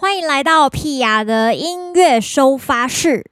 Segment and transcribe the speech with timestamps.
[0.00, 3.24] 欢迎来到屁雅的音乐收发室。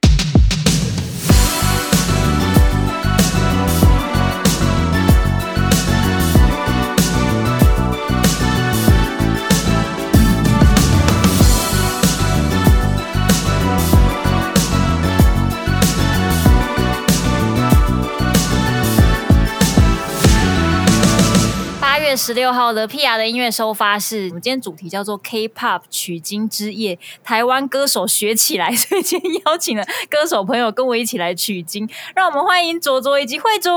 [22.17, 33.69] 十六号的 P R 的音乐收发室，我们今天主题叫做 K-pop 取经之夜，台湾歌手学起来，所以今天邀请了歌手朋友跟我一起来取经，让我们欢迎卓卓以及慧竹，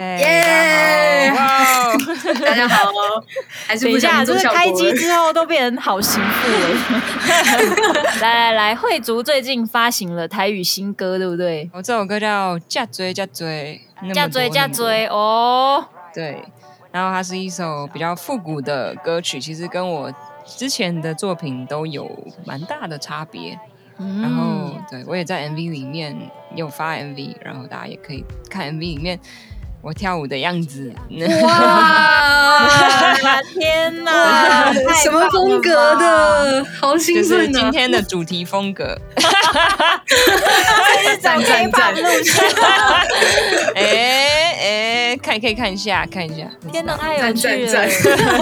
[0.00, 1.32] 耶！
[2.44, 2.90] 大家好，
[3.68, 7.02] 还是等一下，就是开机之后都变成好媳妇了。
[8.20, 11.70] 来来来，慧竹最近发行了台语新歌，对不对？
[11.72, 13.80] 我这首歌叫《嫁追嫁追》，
[14.12, 16.42] 嫁追嫁追哦，对。
[16.90, 20.12] 然后它是一首比较复古的歌曲，其实跟我
[20.44, 22.10] 之前的作品都有
[22.44, 23.58] 蛮大的差别。
[24.00, 26.16] 嗯、然后对我也在 MV 里面
[26.54, 29.18] 有发 MV，然后大家也可以看 MV 里面
[29.80, 30.92] 我跳舞的样子。
[31.42, 32.68] 哇！
[33.54, 34.72] 天哪！
[35.02, 36.66] 什么风格的？
[36.80, 37.46] 好兴奋、啊！
[37.46, 38.98] 就是今天的主题风格。
[41.20, 41.94] 站站站！
[43.76, 44.44] 哎。
[44.60, 46.46] 哎，看可以看一下，看一下。
[46.70, 47.88] 天哪，太有趣了！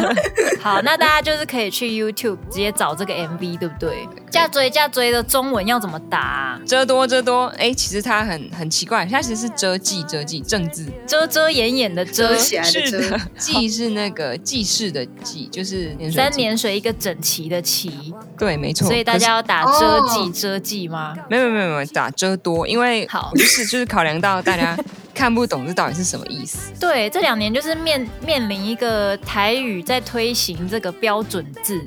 [0.61, 4.09] 好，那大家就是可以去 YouTube 直接找这个 MV，对不对？
[4.31, 6.61] 嫁追嫁追的中文要怎么打啊？
[6.67, 18.15] 遮多遮多，哎，其实它很很奇怪，它其实是遮记遮记正字，遮遮掩掩的遮起来的遮，是的， 记是那个记事的记，就是三点水一个整齐的齐。
[18.39, 18.87] 对，没错。
[18.87, 21.17] 所以大家要打遮记遮记吗？
[21.29, 24.77] 没有没有没有，打遮多，因为好就是就是考量到大家。
[25.17, 26.71] 看不懂这到底是什么意思？
[26.79, 31.83] 对，这两年就是面面临一个台语在推行这个标准字，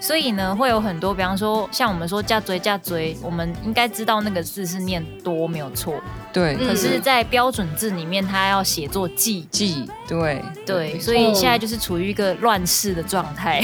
[0.00, 5.94] 所以呢会有很多，比方说像我们说嫁追嫁追，我们应该知道那个字是念多没有错，
[6.32, 6.56] 对。
[6.56, 13.62] 可是，在标准字里面，它要写作记记，对对，所以现在就是处于一个乱世的状态。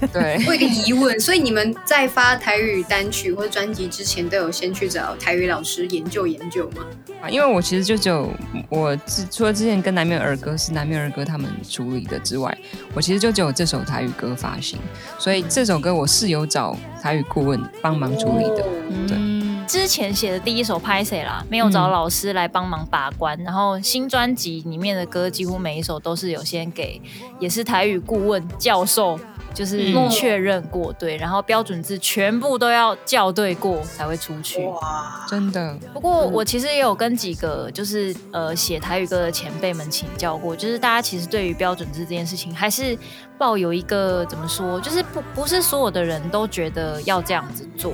[0.12, 6.86] 对，我有一个疑问，所以你们在发台语单曲或专辑之前，都有先去找台语老师研究研究吗？
[7.20, 8.30] 啊，因为我其实就只有
[8.68, 8.96] 我
[9.30, 12.56] 除了之前跟南面儿歌是南面儿歌他们处理的之外，
[12.94, 14.78] 我其实就只有这首台语歌发行，
[15.18, 18.64] 所以这首歌我是有找台语顾问帮忙处理的。
[19.08, 27.00] 对，嗯，之前写的第一首拍谁啦，没有找老师来帮忙把关，嗯、然后新专辑里面的歌几乎每一首都是有先给，
[27.40, 29.18] 也是台语顾问教授。
[29.58, 34.64] 就是确认过对，然后标准字全部都要校对过才会出去。
[34.66, 35.76] 哇，真的。
[35.92, 42.96] 不过我其实也有跟几个就是呃写台语歌的前辈们请教过，就是大家其实对于标准字这件事情还是
[43.36, 47.92] 抱有一个怎么说，就是不不是所有的人都觉得要这样子做。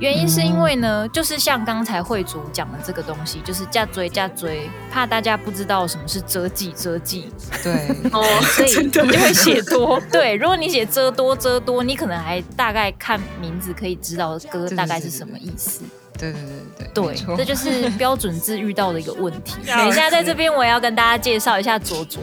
[0.00, 7.30] 原因是因为呢，嗯、就是像刚才慧主讲的这个东西，就是嫁追嫁追，怕大家不知道什么是遮记遮记，
[7.62, 8.24] 对 哦，
[8.56, 10.00] 所以你就会写多。
[10.10, 15.82] 对，如果你写遮多遮多，你可能还大概看名字可以知道歌大概是什么意思。
[16.20, 16.40] 对对
[16.78, 19.56] 对对，对，这就是标准字遇到的一个问题。
[19.66, 22.20] 等一下在这边我也要跟大家介绍一下卓卓。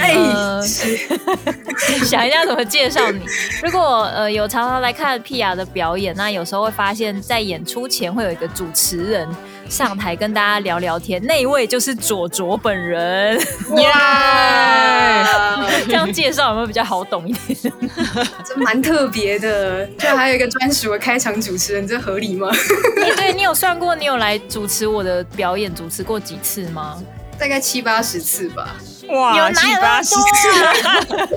[0.00, 0.14] 哎，
[2.04, 3.20] 想一下怎么介绍你。
[3.62, 9.28] 如果呃有常常来看 P R 的表演，那有时候会发现，在演出前会有一个主持人
[9.68, 13.38] 上台跟大家聊聊天，那一位就是左卓本人。
[13.76, 13.92] 耶，
[15.86, 17.72] 这样介绍有没有比较好懂一点？
[18.44, 22.50] 这蛮特别的，就还有一个专属的开场主持人，这合理吗？
[23.16, 27.02] 对，你有算过，你有来主持我的表演，主持过几次吗？
[27.38, 28.74] 大概七八十次吧。
[29.08, 31.28] 哇，有哪有那么多啊？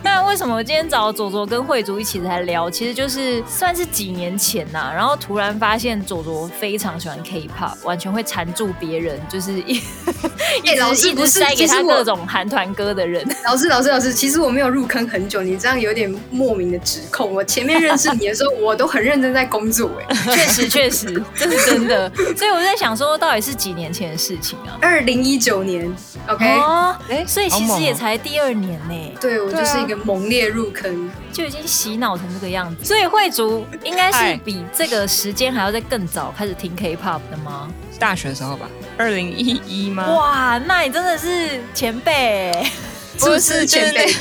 [0.04, 2.70] 那为什么我今天找左左跟慧竹一起来聊？
[2.70, 9.80] 其实就是算是几年前呐、啊，然后突然发现左左非常喜欢 K-pop，完全会缠住别人，就是一、
[10.64, 13.26] 欸、老师不是塞给他各种韩团歌的人。
[13.44, 17.32] 老师，老师，老师，其实我没有入坑很久，你这样有点莫名的指控。
[17.32, 22.10] 我前面认识你的时候，我都很认真在工作，哎，确实，确实，这是真的。
[22.36, 24.76] 所以我在想说，到底是几年前的事情啊？
[24.80, 25.90] 二零一九年
[26.28, 26.44] ，OK。
[26.58, 29.14] 哦欸、所以其实也才第二年呢、欸。
[29.20, 32.84] 对，我就是一个猛烈入坑，就已经洗脑成这个样子。
[32.84, 37.68] 所以慧竹应该是比这个时间还要再更早开始听 K-pop 的吗？
[37.98, 38.68] 大学的时候吧，
[38.98, 40.06] 二零一一吗？
[40.10, 42.70] 哇，那你真的是前辈、欸，
[43.18, 44.12] 不是前辈，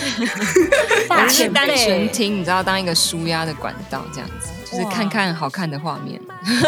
[1.09, 1.53] 大前辈。
[1.53, 4.49] 单纯听，你知道，当一个舒压的管道这样子。
[4.73, 6.19] 就是看看好看的画面。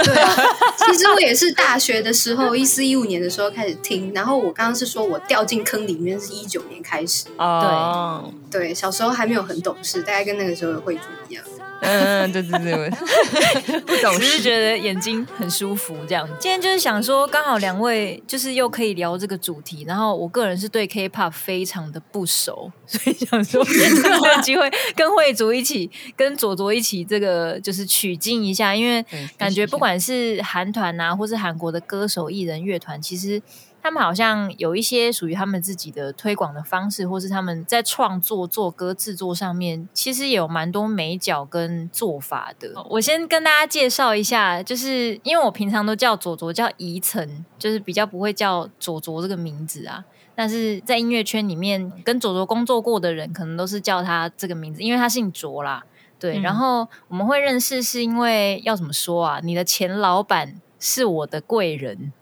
[0.03, 0.35] 对啊，
[0.77, 4.13] 其实我也是大学的时候，一四一五年的时候开始听。
[4.13, 7.25] 然后我刚刚是说我掉进坑里面是一九年开始。
[7.37, 11.43] 哦，对对，小时候还没有很懂事，大概跟那个时候的慧珠一样。
[11.81, 12.89] 嗯嗯，对对对，
[13.81, 16.27] 不懂只是觉得眼睛很舒服这样。
[16.39, 29.05] 今天就是想说，刚好两位就是又可以聊这个主题，然后我个人是对 K-pop 非常的不熟，所以想说 有机会跟慧筑一起，跟佐佐一起这个就是取经一下，因为
[29.37, 33.41] 感觉不管是韩团啊，或是韩国的歌手、艺人、乐团，其实。
[33.85, 42.73] 他们好像有一些属于他们自己的推广的方式，或是他们在创作、做歌、制作上面，其实也有蛮多美角跟做法的。
[42.89, 50.03] 我先跟大家介绍一下，就是因为我平常都叫佐佐，叫怡晨，就是比较不会叫佐佐这个名字啊。
[50.33, 55.83] 但是在音乐圈里面，跟佐佐工作过的人，可能都是叫他这个名字，因为他姓卓啦。
[56.17, 59.39] 对，嗯、然后我们会认识，是因为要怎么说啊？
[59.43, 62.13] 你的前老板是我的贵人。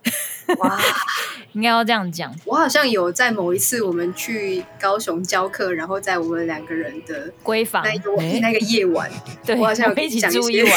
[0.56, 0.80] 哇！
[1.52, 2.34] 应该要这样讲。
[2.46, 9.10] 我好像有在某一次我们去高雄教课，然后在我们两个人的闺房那个那个夜晚，
[9.44, 10.72] 对，我好像有一起住一晚。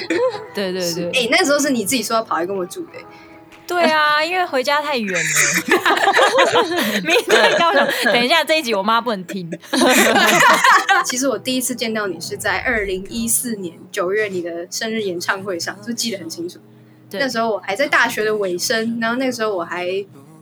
[0.54, 2.92] 对对对，哎，那时候是你自己说要跑来跟我住的。
[3.66, 5.20] 对啊，因为回家太远了。
[7.04, 9.50] 明天高雄，等一下这一集我妈不能听。
[11.04, 16.58] 其实我第一次见到你是在二零一四年九月你的生日演唱会上，就记得很清楚。
[17.18, 19.86] 那时候我还在大学的尾声，然后那时候我还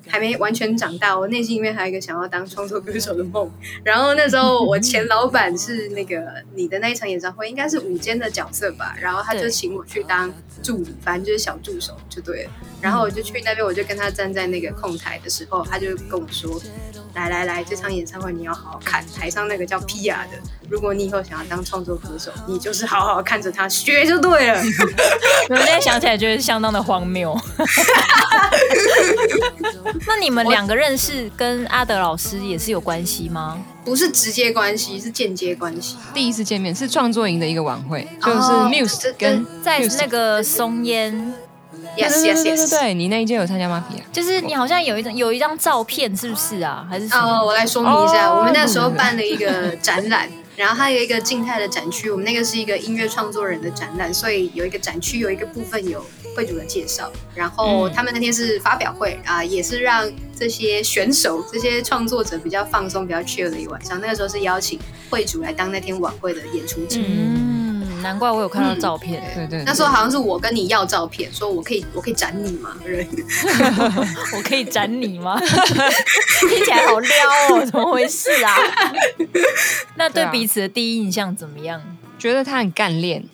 [0.07, 3.51] 还没完全长大，我内心里面还有一个想要当创作歌手的梦。
[3.83, 6.23] 然后那时候我前老板是那个
[6.55, 12.51] 你的那一场演唱会，应该是午间的角色吧，然后他就请我去当助理，反正就是小助手就对了。
[12.81, 16.61] 然后我就去那边，我就跟他站在那个控台的时候，他就跟我说。
[17.15, 19.05] 来来来，这场演唱会你要好好看。
[19.17, 24.59] 台上那个叫皮亚的，如果你以后想要当创作歌手，你就是好好看着他学就对了。
[25.49, 27.33] 我现在想起来觉得相当的荒谬。
[30.07, 33.59] 那你们两个认识跟阿德老师也是有关系吗？
[33.85, 35.97] 不是直接关系，是间接关系。
[36.13, 41.35] 第一次见面是创作营的一个晚会，就是 Muse 跟在那个松烟。
[41.97, 42.43] Yes, yes, yes.
[42.43, 43.85] 对对对，你那一届有参加吗？
[43.89, 46.85] 皮啊，就是你好像有一张有一张照片，是不是啊？
[46.91, 56.05] 还是哦，我来说明一下，oh, 我们那时候办了一个展览，然后它有一个静态的展区，我们那个是一个音乐创作人的展览，所以有一个展区有一个部分有
[56.37, 64.01] 会主的介绍，然后他们那天是发表会啊、呃，也是让这些选手、这些创作者比较放松、比较 chill 的一晚上。
[64.01, 64.79] 那个时候是邀请
[65.11, 67.01] 会主来当那天晚会的演出者。
[67.01, 67.44] 嗯
[68.05, 72.77] 难怪我有看到照片，欸，对，对对，那时候好像是我跟你要照片，说我可以，我可以斩你吗？
[72.85, 73.09] 人，
[74.37, 75.41] 我可以斩你吗？
[76.49, 77.11] 听起来好撩
[77.51, 78.55] 哦， 怎么回事啊？
[79.97, 81.83] 那对彼此的第一印象怎么样？
[82.19, 83.25] 觉得他很干练。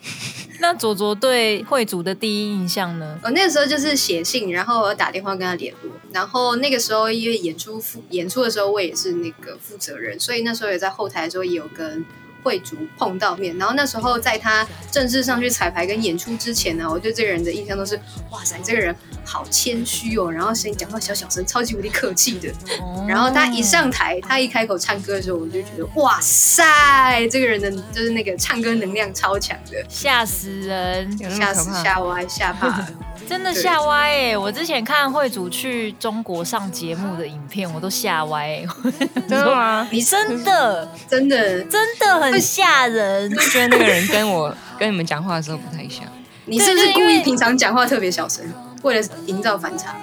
[0.61, 3.19] 那佐佐对惠族的第一印象呢？
[3.25, 12.05] 我那个时候就是写信，然后我打电话跟他联络，然后那个时候因为演出负演出的时候，我也是那个负责人，所以那时候也在后台的时候也有跟。
[12.43, 17.97] 慧筑碰到面，然后那时候在他正式上去彩排跟演出之前呢，我对这个人的印象都是，
[18.31, 18.95] 哇塞，这个人
[19.25, 22.51] 好谦虚哦，然后声音讲话小小声，超级无敌客气的。
[22.81, 32.87] 哦、然后他一上台，他一开口唱歌的时候，我就觉得，哇塞，这个人的就是那个唱歌能量超强的，吓死人，吓死吓歪吓怕。
[33.29, 34.37] 真的吓歪哎、欸！
[34.37, 38.67] 我之前看慧筑去中国上节目的影片，我都吓歪、欸。
[39.29, 39.87] 真的吗？
[39.93, 46.05] 你真的真的真的很吓人，就觉得那个人跟我跟你们讲话的时候不太像。
[46.45, 48.45] 你是不是故意平常讲话特别小声，
[48.83, 49.97] 为了营造反差？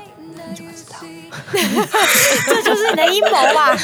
[1.54, 3.78] 这就是你的阴谋吧？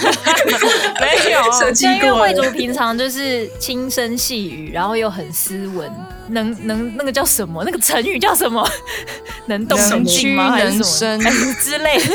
[0.99, 1.39] 没有，
[1.81, 5.89] 因为慧筑平常就是轻声细语，然后又很斯文，
[6.29, 7.63] 能能那个叫什么？
[7.63, 8.67] 那个成语叫什么？
[9.45, 10.51] 能动能静吗？
[10.51, 12.09] 还是什么 之类的？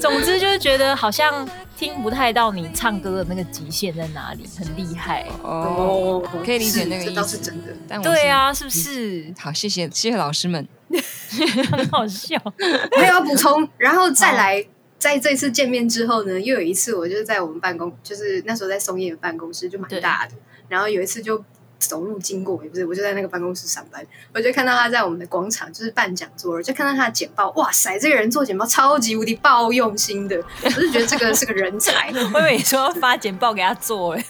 [0.00, 1.48] 总之就是觉得好像
[1.82, 7.74] 听不太到你唱歌的那个极限在哪里，很厉害哦，可以理解那个意思，倒是真的。
[7.88, 9.34] 但对啊，是不是？
[9.36, 10.64] 好，谢谢谢谢老师们。
[11.72, 14.64] 很好笑，我有要补充，然后再来，
[14.96, 20.34] 在这次见面之后呢，又有一次，我就是在我们办公，就是那时候在松叶的办公室，就蛮大的，
[20.68, 21.44] 然后有一次就。
[21.88, 32.12] 走路经过也不是，我就在那个办公室上班，我就看到他在我们的广场就是办讲座，就看到他的简报，哇塞，这个人做简报超级无敌爆用心的，我就觉得这个是个人才。
[32.32, 34.24] 我以为你说发简报给他做，哎，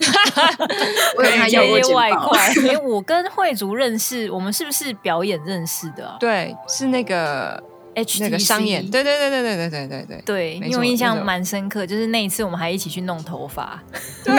[1.16, 2.48] 我以为他要我外快。
[2.68, 6.16] 哎，我跟慧筑认识，我们是不是表演认识的啊？
[6.18, 7.62] 对，是那个。
[7.94, 10.06] H 那个商演，对对对对对对对对。
[10.06, 13.82] 对，对，因为我印象蛮深刻，就是那一次我们还一起去弄头发，
[14.24, 14.34] 对，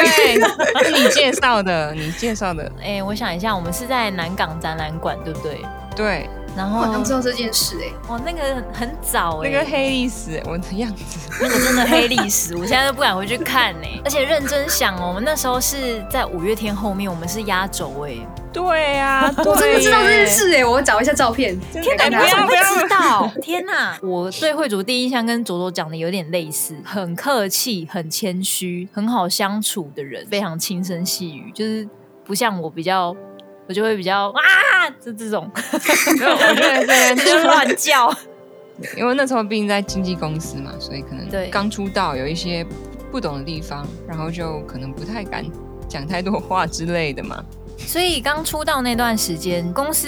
[0.83, 5.61] 是你介绍的，你介绍的，哎，我想一下，我们是在南港展览馆，对不对？
[5.95, 14.01] 对，然后好像知道这件事哎、欸，哇，那个很早哎、欸，那个黑历史，我的样子，那个真的黑历史，我现在都不敢回去看呢、欸。
[14.03, 18.15] 而且认真想哦，我们那时候是在五月天后面，我们是压轴哎。
[18.53, 21.59] 对呀、啊， 我真的知道这件事哎、欸，我找一下照片。
[21.71, 23.31] 天哪，你怎么会知道？
[23.41, 31.87] 天哪，我对慧主第一印象跟卓卓讲的有点类似，很客气，很谦虚，很好相处的人，非常轻声细语，就是
[32.23, 33.15] 不像我比较。
[33.65, 35.49] 我就会比较啊，就这种，
[36.19, 38.13] 没有，我觉得这就乱叫。
[38.97, 42.67] 因为那时候毕竟在经纪公司嘛，所以可能对刚出道有一些
[43.09, 45.45] 不懂的地方，然后就可能不太敢
[45.87, 47.41] 讲太多话之类的嘛。
[47.85, 50.07] 所以刚出道那段时间，公司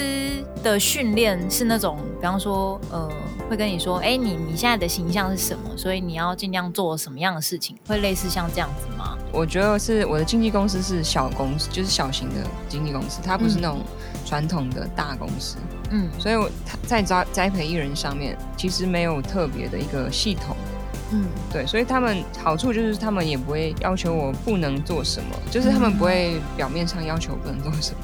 [0.62, 3.08] 的训练是那种，比方说，呃，
[3.48, 5.70] 会跟你说，哎，你你现在的形象是什么？
[5.76, 9.16] 所以你要尽量做什么样的事情，会类似像这样子吗？
[9.32, 12.36] 我觉得是我的经纪公司是小公司，就是小型的
[12.68, 13.80] 经纪公司，它不是那种
[14.24, 15.56] 传统的大公司。
[15.90, 16.50] 嗯，所以我
[16.84, 20.56] 在栽栽培艺人上面，其实没有特别的一个系统。
[21.12, 27.98] 嗯，对，所以他们好处就是他们也不会要求我不能做什么，就是他们不会表面上要求我不能做什么。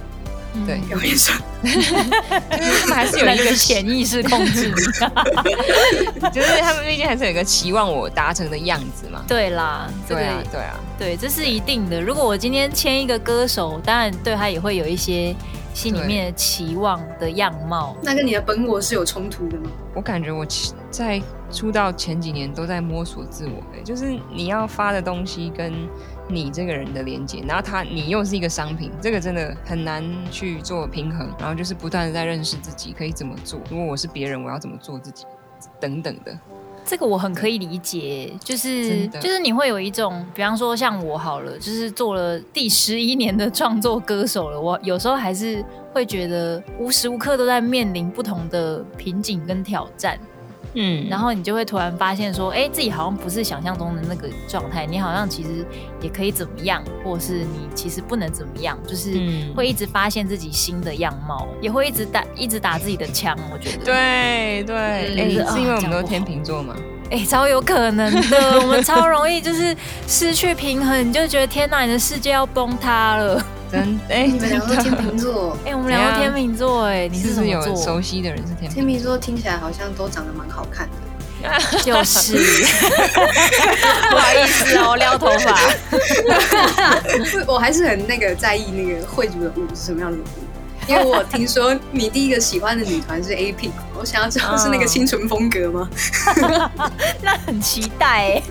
[0.55, 4.71] 嗯、对，表面上， 就是他们还是有一个潜意识控制，
[6.31, 9.25] 就是他们毕竟还是有一个期望我达成的样子嘛。
[9.27, 11.99] 对啦，对啊，对啊，对，这是一定的。
[11.99, 15.35] 如果我今天签一个歌手，当然对他也会有一些
[15.75, 17.97] 心里面的期望的样貌。
[18.03, 19.71] 那跟你的本我是有冲突的吗？
[19.95, 20.47] 我感觉我
[20.91, 21.21] 在。
[21.53, 25.71] 出道前几年都在摸索自我，就是你要发的东西跟
[26.27, 31.29] 你这个人的连接，然后他你又是一个商品，这个真的很难去做平衡。
[31.39, 35.27] 然后就是不断的在认识自己可以怎么做，如果我是别人，我要怎么做自己，
[35.79, 36.35] 等等的。
[36.85, 50.19] 这个我很可以理解，就是就是你会有一种，比方说像我好了，就是做了第十一年的创作歌手了，我有时候还是会觉得无时无刻都在面临不同的瓶颈跟挑战。
[50.75, 55.65] 嗯，然后你就会突然发现说，哎，自己好像不是想象中的那个状态，你好像其实
[56.01, 59.13] 也可以怎么样，或是你其实不能怎么样，就是
[59.55, 63.37] 会一直发现自己新的样貌，也会一直打一直打自己的枪。
[63.53, 66.75] 我觉得，对对，哎，是因为我们都是天秤座嘛？
[67.11, 69.77] 哎，超有可能的，我们超容易就是
[70.09, 73.45] 失去平衡，你就觉得天哪，你的世界要崩塌了。
[73.73, 77.73] 真 哎，你们两个天秤座，哎，我们两个天秤座，哎，你是什么座？
[77.73, 78.75] 有熟悉的人是天秤。
[78.75, 80.87] 天秤座听起来好像都长得蛮好看
[81.41, 82.37] 的， 就是，
[84.11, 85.59] 不好意思哦，撩头发。
[87.47, 90.23] 我还是很那个在意那个慧筑的舞是什么样的舞，
[90.87, 95.89] 因为我听说你第一个喜欢的女团是 A Pink，我想要知道是那个清纯风格吗？
[97.23, 98.43] 那很期待哎，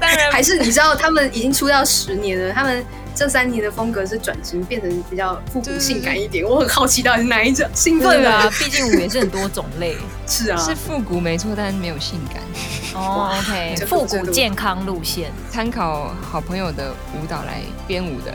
[0.00, 2.84] 当然还是你知道他们已经出道十年了，他们。
[3.18, 6.44] 这三年的风格是转型，变成比较复古性感一点。
[6.44, 7.68] 我很好奇到底是哪一种？
[7.74, 8.48] 兴奋啊！
[8.60, 9.96] 毕竟舞也是很多种类。
[10.24, 12.40] 是啊，是复古没错，但是没有性感。
[12.94, 18.32] 哦，OK，复古健康路线，参考好朋友的舞蹈来编舞的。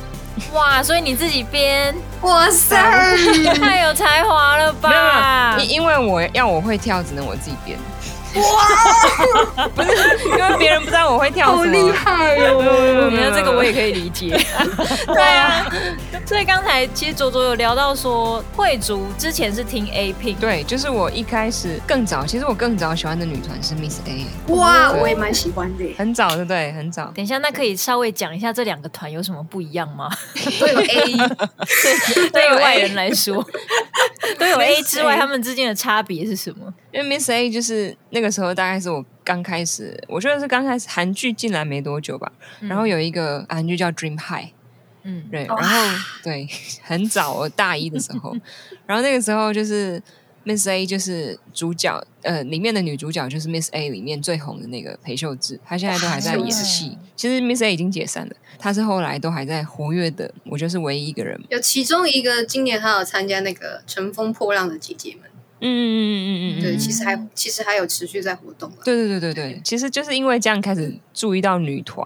[0.51, 1.95] 哇，所以你自己编？
[2.19, 2.75] 哇塞，
[3.55, 5.57] 太有才华了吧！
[5.59, 7.79] 因因为我要我会跳，只能我自己编。
[8.35, 9.67] 哇！
[9.75, 9.91] 不是
[10.25, 13.09] 因为别人不知道我会跳什么，好厉害哦！
[13.11, 14.37] 你看这个我也可以理解。
[15.07, 15.65] 对啊，
[16.25, 24.25] 所以刚才其实卓卓有聊到说，慧竹之前是听 A Pink，对，就是我一开始更早，其实我更早喜欢的女团是 Miss A。
[24.53, 26.71] 哇，我也蛮喜欢的，很早对不对？
[26.73, 27.11] 很早。
[27.15, 30.09] 等一下，那可以稍微讲一下这两个团有什么不一样吗？
[30.59, 33.45] 都有 A，对，对于外人来说，
[34.39, 36.73] 都有 A 之外，他们之间的差别是什么？
[36.91, 42.31] 因为 Miss A 就是那个时候，大概是我刚开始，我觉得是刚开始韩剧进来没多久吧。
[42.61, 44.45] 嗯、然后有一个韩剧叫《Dream High》，
[45.03, 46.47] 嗯，对，然后、哦、对，
[46.81, 48.35] 很早，我大一的时候，
[48.85, 50.01] 然后那个时候就是
[50.45, 56.97] Miss A 就是主角，呃，里面的女主角就是 Miss A 里面最红的那个裴秀智，她现在都还在演戏。
[57.15, 61.39] 其实 Miss A 已经解散了，她是后来都还在活跃的，我觉得是唯一一个人。
[61.49, 65.21] 有其中一个今年还有参加那个《乘风破浪的姐姐们》。
[65.65, 68.69] 嗯嗯嗯嗯嗯，对，其实还其实还有持续在活动。
[68.83, 72.05] 对对对对对，其实就是因为这样开始注意到女团。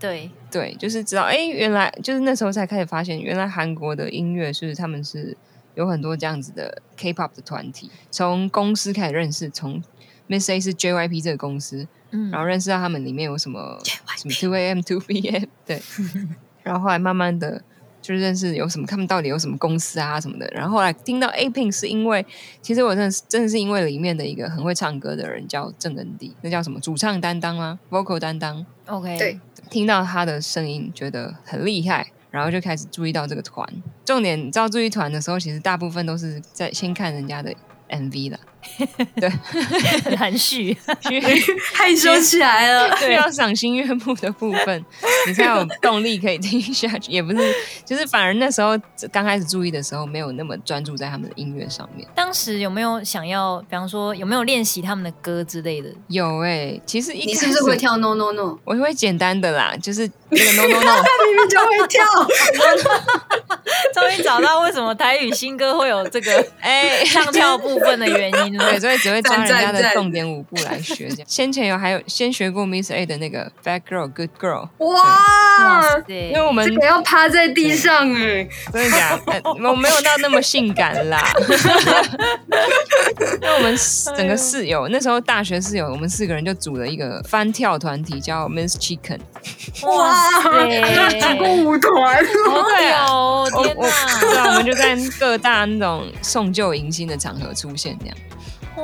[0.00, 5.36] 对对，就是知道哎，原来就是那时候才开始发现，原来韩国的音乐是他们是
[5.78, 7.90] 有很多这样子的 K-pop 的团体。
[8.10, 9.82] 从公司开始认识，从
[10.26, 13.78] Miss A 是 JYP 这个公司，嗯，然后认识到他们里面有什么
[14.16, 15.80] 什么 Two AM Two PM，对，
[16.64, 17.62] 然后后来慢慢的。
[18.00, 20.46] 就是认识有什么，他们到底有什么公司啊什么的。
[20.54, 22.24] 然后后来听到 A Pink 是因为，
[22.62, 28.64] 其实我真的是真的是因为里面的一个很会唱歌的人叫郑恩地，那叫什么主唱担当吗？Vocal 担当。
[28.86, 33.66] OK，对，听到他的声音觉得很厉害，然后就开始注意到这个团。
[34.04, 37.54] 重点，你知道注意团的时候，其实大部分都是在先看人家的
[37.88, 38.38] MV 了。
[39.16, 39.28] 对，
[40.04, 40.76] 很含蓄，
[41.74, 42.94] 害羞起来了。
[42.98, 44.84] 需要赏心悦目的部分，
[45.26, 47.10] 你才有动力可以听下去。
[47.10, 48.78] 也不是，就是反而那时候
[49.10, 52.06] 刚开始注意的时候，没有那么专注在他们的音乐上面。
[52.14, 55.88] 当时有没有想要，比方说有没有练习他们的歌之类的？
[56.08, 58.58] 有哎、欸，其实一你是不是会跳 No No No？
[58.64, 62.04] 我会简单的啦，就是那个 No No No，明明就会跳。
[63.94, 68.70] 终于找到为什么台语新歌会有这个哎唱跳部分的原因了。
[68.70, 71.08] 对，所以只会抓人家的重点舞步来学。
[71.08, 74.68] 这样， 先前有还有先学过 Miss A 的那个 Bad Girl Good Girl。
[74.78, 79.42] 哇，因为我们这个要趴在地上哎，真的假的？
[79.44, 81.22] 我没有到那么性感啦。
[83.40, 83.76] 因为我们
[84.16, 89.18] 整个室友那时候大学室友，我们四个人就组了一个翻跳团体，叫 Miss Chicken。
[89.82, 94.20] 哇塞，组过舞团，对哦，天哪！
[94.20, 98.16] 对啊，我们就在各大那种送旧迎新的场合出现这样。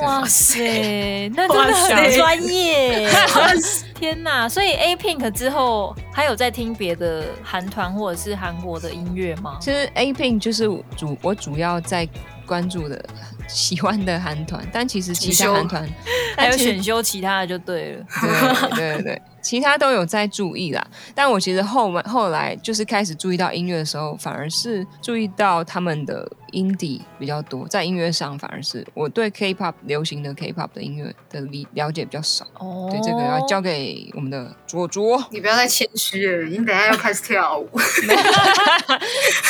[0.00, 3.08] 哇塞，那真的很专业！
[3.94, 4.48] 天哪！
[4.48, 9.56] 所以 A Pink 之后还有在听别的韩团或者是韩国的音乐吗？
[9.60, 10.64] 其实 A Pink 就是
[10.96, 12.06] 主我主要在
[12.44, 13.02] 关注的、
[13.48, 15.88] 喜欢的韩团，但其实其他韩团
[16.36, 18.06] 还有选修其他的就对了。
[18.20, 19.22] 对对对对。
[19.44, 20.84] 其他都有在注意啦，
[21.14, 32.46] 但我其实后后来就是开始注意到音乐的时候，反而是注意到他们的 indie 比较多，在音乐上反而是我对 K-pop 流行的 K-pop 的音乐的理了解比较少。
[32.58, 35.22] 哦，对，这个要交给我们的卓卓。
[35.30, 37.68] 你不要再谦虚了，你等下要开始跳舞，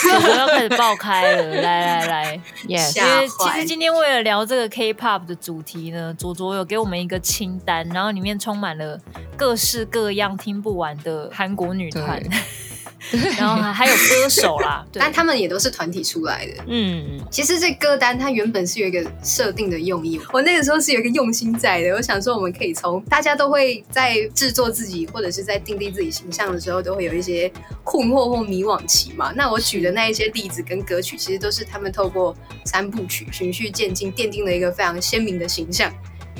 [0.02, 1.54] 卓卓要开始爆开了。
[1.62, 8.98] 来来来，Yes，其实其实今天为了聊这个 K-pop 的主题呢，卓卓有给我们一个清单，然后里面充满了
[9.36, 9.83] 各式。
[9.86, 12.22] 各样听不完的韩国女团，
[13.36, 16.64] 然后还有歌手啦， 但他们也都是团体出来的。
[16.66, 21.94] 嗯，其实这歌单它原本是有一个设定的用意，我那个时候是有一个用心在的。
[21.94, 29.32] 我想说，我们可以从大家都会在制作自己或者是在定立自己形象的时候，都会有一些困惑或迷惘期嘛。
[29.36, 35.92] 那我举的那一些例子跟歌曲，其实都是他们透过三部曲循序渐进，奠定了一个非常鲜明的形象。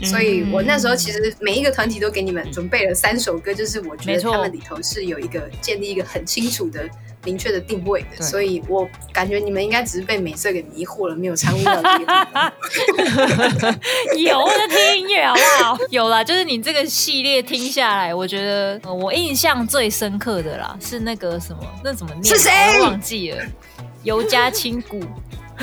[0.02, 6.88] 所以我那时候其实每一个团体都给你们准备了三首歌，就是我觉得他们里头是有一个建立一个很清楚的、
[7.24, 8.22] 明确的定位的。
[8.22, 12.52] 所以我感觉你们应该只是被美色给迷惑了，没有参悟到这个。
[14.18, 15.78] 有在听音乐好不好？
[15.90, 22.24] 有啦，就是你这个系列听下来，我觉得我印象最深刻的啦是那个什么，那怎么念？
[22.24, 22.50] 是谁？
[22.80, 23.38] 我忘记了。
[24.02, 25.00] 尤佳亲谷。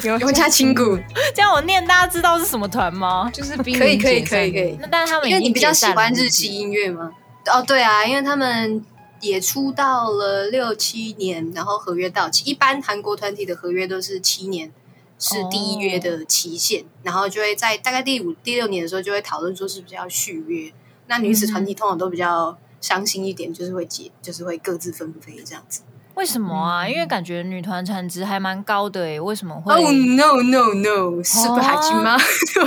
[0.04, 0.98] 尤佳亲谷，
[1.36, 3.30] 这样我念，大家知道是什么团吗？
[3.34, 4.78] 就是可以可以可以可以。
[4.80, 7.12] 那但是他们因为你比较喜欢日系音乐吗？
[7.48, 8.84] 哦，对啊，因为他们
[9.20, 12.44] 也出道了六七年，然后合约到期。
[12.50, 14.72] 一般韩国团体的合约都是七年，
[15.20, 20.72] 是第一约的期限，哦、然后就会在大概第五、第六年的时候就会讨论说是不是要续约。
[21.08, 25.82] 那女子团体通常都比较伤心一点，就是会结，就是会各自分飞这样子。
[26.16, 26.88] 为什么啊？
[26.88, 31.24] 因为感觉女团产值还蛮高的诶，为什么会？Oh no no no！
[31.24, 32.18] 是不海军吗？
[32.48, 32.62] 这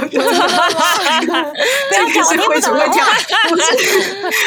[2.07, 3.05] 个是会主会跳？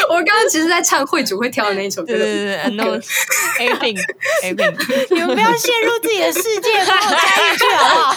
[0.10, 2.08] 我刚刚其实在唱会主会跳的那一首歌。
[2.08, 3.00] 对对对，No
[3.60, 4.00] A Pink
[4.44, 8.16] A Pink，你们不要陷入自己的世界，把我加一句好不好？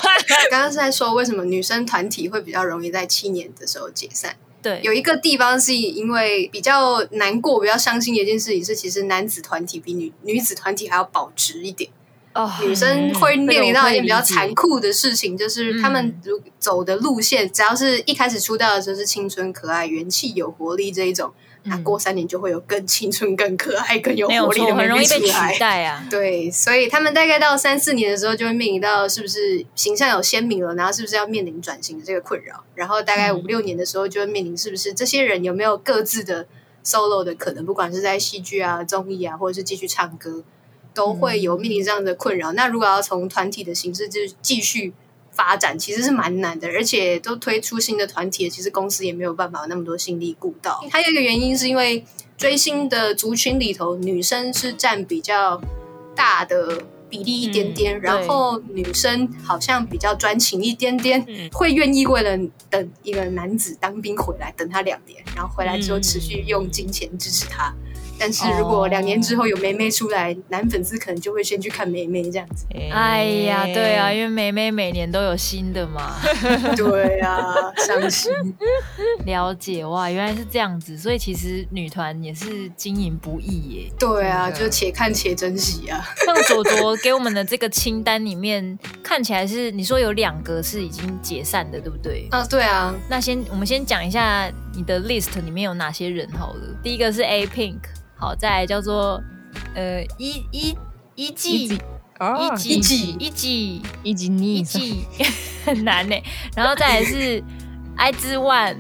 [0.51, 4.35] 刚刚是在说为什么女生团体会比较容易在七年的时候解散。
[4.63, 11.91] 对，有一个地方是因为比较难过、比较伤心的一件事情是，其实男子团体比女女子团体还要保值一点。
[12.33, 21.33] 哦，女生会面临到一件比较残酷的事情，就是他们如走的路线，只要是一开始出道的时候是青春可爱、元气有活力这一种。
[21.65, 26.07] 那过三年就会有更青春、更可爱、更有活力的妹妹出来，很容易被取代啊。
[26.11, 32.65] 对，所以他们大概到三四年的时候，就会面临到是不是形象有鲜明了，然后是不是要面临转型的这个困扰。
[32.75, 36.47] 然后大概五六年的时候，就会面临是不是这些人有没有各自的
[36.85, 40.43] solo 的可能，不管是在戏剧啊、综艺啊，或者是继续唱歌，
[40.95, 42.53] 都会有面临这样的困扰。
[42.53, 44.95] 那如果要从团体的形式就继续。
[45.33, 50.85] 发展其实是蛮难的，而且都推出新的团体，其实公司也没有办法有那么多心力顾到。
[50.91, 52.05] 还有一个原因是因为
[52.37, 55.61] 追星的族群里头，女生是占比较
[56.15, 62.39] 大的比例一点点，嗯、然后女生好像比较专情一点点，嗯、会愿意为了
[62.69, 67.75] 等一个男子当兵回来，等他两年，然后回来之后持续用金钱支持他。
[68.21, 70.37] 但是如果两年之后有梅梅出来，oh.
[70.51, 72.67] 男粉丝可能就会先去看梅梅这样子。
[72.93, 76.17] 哎呀，对啊，因为梅梅每年都有新的嘛。
[76.77, 77.43] 对啊，
[77.79, 78.31] 伤心。
[79.25, 83.91] 了解哇，原来是这样子，所以其实女团也是经营不易耶。
[83.99, 86.05] 对啊，就且看且珍惜啊。
[86.27, 92.29] 像左左给我们的这个清单里面，看起来是你说有两个是已经解散的，对不对？
[92.31, 92.95] 啊，对啊。
[93.09, 96.61] 那先我们先讲一下你的 list 里面有哪些人好了。
[96.83, 97.79] 第一个是 A Pink，
[98.21, 99.21] 好，再来叫做
[99.75, 100.77] 呃一一
[101.15, 101.65] 一季
[102.39, 105.07] 一季一季一季一季你一季
[105.65, 106.15] 很难呢。
[106.55, 107.43] 然后再来是
[107.97, 108.77] i 之 one，。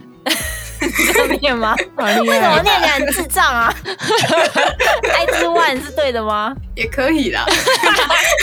[0.80, 1.74] 这样念吗？
[1.98, 3.74] 为什么念起来很智障啊
[5.14, 6.54] ？i 之 one 是对的吗？
[6.74, 7.44] 也可以啦。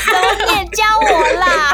[0.05, 0.13] 怎
[0.45, 0.69] 么念？
[0.69, 1.73] 教我啦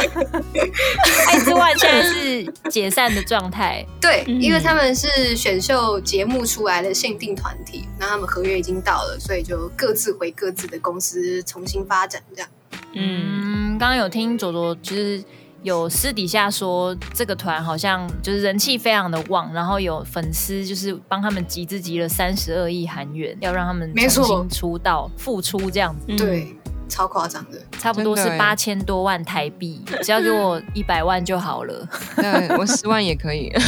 [1.28, 3.86] ？i 之 one 现在是解散的状态。
[4.00, 12.22] 对，因为他们是选秀节目出来的限定团体，那他们合约已经到了，所以就各自回各自的公司重新发展。
[12.36, 12.50] 这样。
[12.94, 15.24] 嗯，刚刚有听卓卓就是。
[15.64, 26.06] 有私底下说这个团好像就是人气非常的旺，然后有粉丝就是帮他们集资集了三十二亿韩元，要让他们重新出道复出这样子。
[26.10, 26.54] 嗯、对。
[26.94, 31.90] 超夸张的，差不多是八千多万台币，只要给我一百万就好了。
[32.16, 33.60] 对，我十万也可以， 我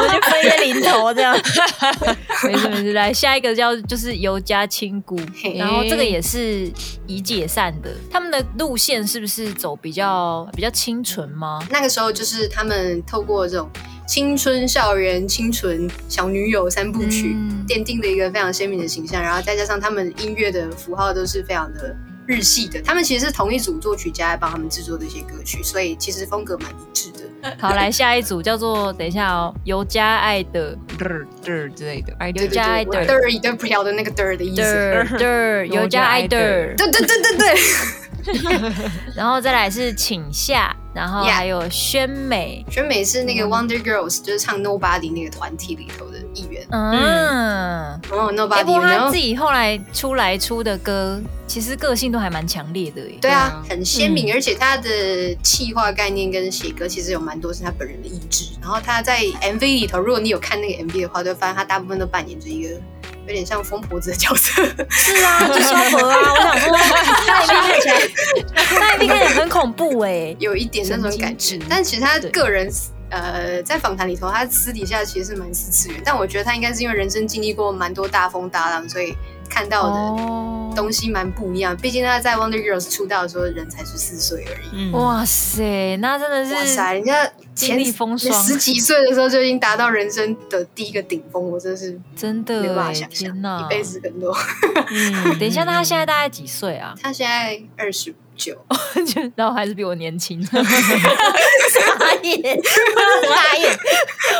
[0.00, 1.36] 们就分一个零头这样。
[2.44, 5.20] 没事没事，来下一个叫就是尤家亲姑，
[5.56, 6.72] 然后这个也是
[7.06, 7.90] 已解散的。
[8.10, 11.62] 他们的路线是不是走比较比较清纯吗？
[11.70, 13.68] 那个时候就是他们透过这种。
[14.12, 19.22] 青春校园、清纯小女友三部曲，嗯、奠定了一个非常鲜明的形象。
[19.22, 21.96] 然后再加上他们音乐的符号都是非常的
[22.26, 27.56] 日系的，他们其实是同一组作曲家来帮他们制作的一些歌曲，所以其实风格蛮一致的。
[27.58, 34.62] 好，来 下一组叫做等一下哦，尤加爱的嘚嘚之类的，尤加爱的嘚一个飘的那个嘚的意思，
[35.16, 37.54] 嘚尤加爱的，对对对对对。
[39.14, 40.74] 然后再来是请夏。
[40.94, 46.66] 然后还有宣美，宣美是那个 Wonder Girls，就是唱 Nobody 那个团体里头的一员。
[46.70, 53.18] 嗯，哦 Nobody，不过他自己后来出来出的歌，其实个性都还蛮强烈的耶。
[53.20, 58.46] 对啊，很鲜明，而且他的企划概念跟写歌其实有蛮多是他本人的意志。
[58.60, 62.80] 然后他在 MV 里头，如果你有看那个 MV 的话，就发现他大部分都扮演着一个。
[63.24, 66.18] 有点像疯婆子的角色，是啊，就萧伯啊。
[66.34, 66.76] 我想说，
[67.24, 68.00] 那一边看起来，
[68.80, 71.56] 那一边看起来很恐怖哎、欸，有一点那种感觉。
[71.68, 72.68] 但其实他个人，
[73.12, 76.00] 呃，在访谈里头，他私底下其实是蛮四次元。
[76.04, 79.14] 但我觉得他应该是因为人生经历过蛮多大风大浪，所以
[79.48, 81.76] 看到的东西蛮不一样。
[81.76, 84.68] 毕竟他在 Wonder Girls 出道的时候，人才十四岁而已。
[84.72, 87.30] 嗯、哇塞，那真的是哇塞，人家。
[87.54, 94.34] 经历风霜，十几岁的时候就已经达到人生的第一个顶峰，我真是真的没办法想象，一辈子更多。
[94.90, 96.94] 嗯， 等一下，那他现在大概几岁啊？
[97.02, 98.56] 他现在二十九，
[99.36, 100.40] 然后还是比我年轻。
[102.14, 103.78] 傻眼，傻眼！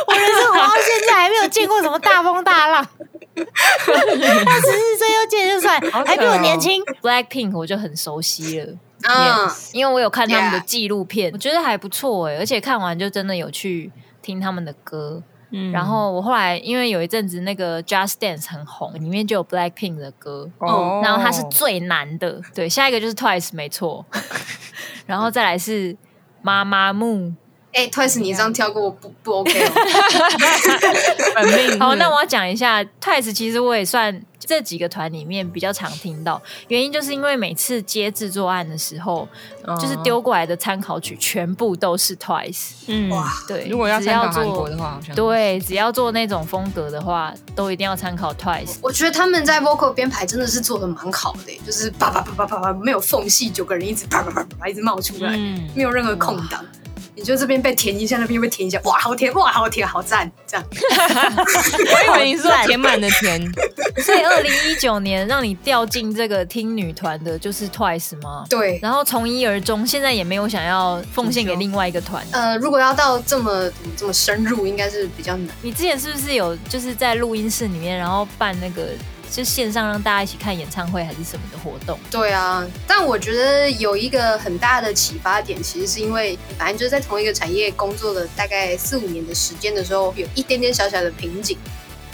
[0.07, 2.87] 我人生活到现在还没有见过什么大风大浪。
[3.35, 6.83] 他十四岁又见就算，还比我年轻。
[7.01, 8.73] Blackpink 我就很熟悉了。
[9.05, 15.23] 嗯，Yes, 因为我有看他们的纪录片.我觉得还不错哎，而且看完就真的有去听他们的歌。
[15.49, 22.39] 嗯，然后我后来因为有一阵子那个 Just Dance 很红，里面就有 Blackpink 的歌，哦，然后它是最难的。
[22.53, 24.05] 对，下一个就是 Twice 没错，
[25.07, 25.97] 然后再来是
[26.41, 27.33] 妈妈木。
[27.73, 29.71] 哎，Twice 你这样跳过不不 OK 哦。
[31.79, 34.21] 好，那我要讲一下 Twice，其实我也算。
[34.45, 39.25] 这几个团里面比较常听到，原因就是因为每次接制作案的时候，
[39.65, 42.71] 嗯、就是丢过来的参考曲全部都是 Twice。
[42.87, 48.75] 嗯，哇，对，如果要参考韩国的话，好像对，只要做那种风格的话，都一定要参考 Twice。
[48.81, 56.65] 我觉得他们在 vocal 编排真的是做的蛮好的，就是叭叭叭叭叭，没有缝隙，九个人一直叭叭叭叭一直冒出来，嗯、没有任何空档。
[57.15, 60.65] 你就这边被填一下，那边又被填一下，哇，好甜，哇，好甜，好赞，这样。
[60.71, 63.41] 我以为你说填满的填。
[64.03, 68.45] 所以二零一九年让你掉进这个听女团的，就是 Twice 吗？
[68.49, 68.79] 对。
[68.81, 72.25] 然后从一而终，现在也没有想要奉献给另外一个团。
[72.31, 75.49] 呃，如果要到这么这么深入，应该是比较难。
[75.61, 78.87] 你之前是不是有就是在录音室里面，然后办那个？
[79.33, 81.97] 就线上让大家一起看演唱会还是什么的活动？
[82.11, 91.57] 对啊，但我觉得有一个很大的启发点，其实是因为反正就是在同一个产业工作了大概四五年的时间的时候，有一点点小小的瓶颈。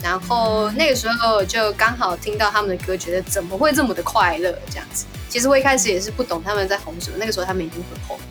[0.01, 5.05] 然后那个时候就刚好听到他们的歌，觉得怎么会这么的快乐这样子。
[5.27, 8.23] 其实我一开始也是不懂他们在红什么，那个时候他们已经很红了。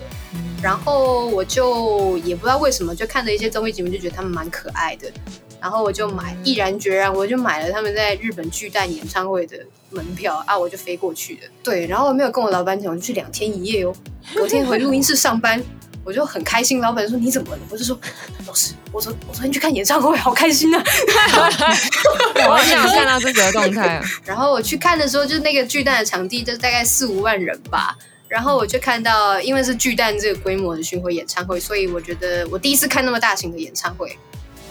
[0.62, 5.12] 然后我就也不知道为什么，就看着一些综艺节目，就觉得他们蛮可爱的。
[5.60, 9.58] 然后我就买，毅然决然，我就买了他们在日本巨蛋演唱会的
[9.90, 11.40] 门票啊，我就飞过去了。
[11.62, 13.94] 对，然后我没有跟我老板讲，我就去两天一夜哦。
[14.34, 15.62] 隔天回录音室上班，
[16.04, 16.80] 我就很开心。
[16.80, 17.62] 老板说你怎么了？
[17.70, 17.98] 我就说
[18.46, 20.84] 老师，我说我昨天去看演唱会，好开心啊！
[22.36, 24.04] 我好像有看到这个动态啊。
[24.24, 27.96] 然后我去看的时候，就是那个巨蛋的场地，就大概四五万人吧。
[28.28, 34.18] 然后我就看到，因为是巨蛋这个规模的巡回演唱会，所以我觉得我第一次看那么大型的演唱会，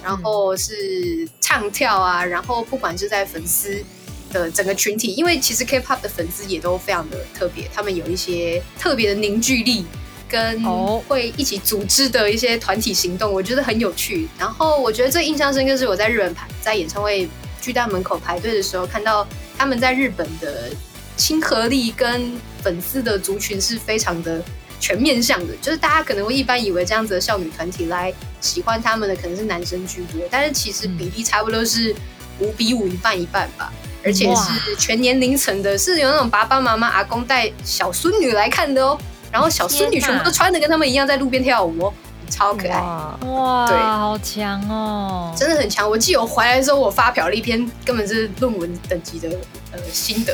[0.08, 3.84] 然后是唱跳啊，然后不管是在粉丝
[4.32, 9.86] 的整个群体，因为其实 K-pop 的粉丝也都非常的特别，他们有一些特别的凝聚力，
[10.30, 10.64] 跟
[11.10, 14.30] 会一起组织的一些团体行动，我觉得很有趣。
[14.40, 17.28] 然后我觉得最印象深刻是我在日本排在演唱会
[17.60, 20.72] 巨蛋门口排队的时候，看到他们在日本的。
[21.18, 24.40] 亲和力跟粉丝的族群是非常的
[24.80, 31.96] 全面向的，就是大家可能会一般以为这样子的少女团体来喜欢他们的可能是男生居多，但是其实比例差不多是
[32.40, 33.72] 五比五，一半一半吧，
[34.04, 38.98] 而且是全年龄层的，是有那种爸爸妈妈阿公带小孙女来看的哦，
[39.32, 41.94] 然后小孙女全部都穿的跟他们一样在路边跳舞哦。
[42.30, 42.78] 超可爱
[43.26, 43.66] 哇！
[43.66, 45.90] 对，好强哦，真的很强。
[45.90, 49.30] 我记得我回来的时候，我发表了一篇根本是论文等级的
[49.78, 50.34] 呃心得，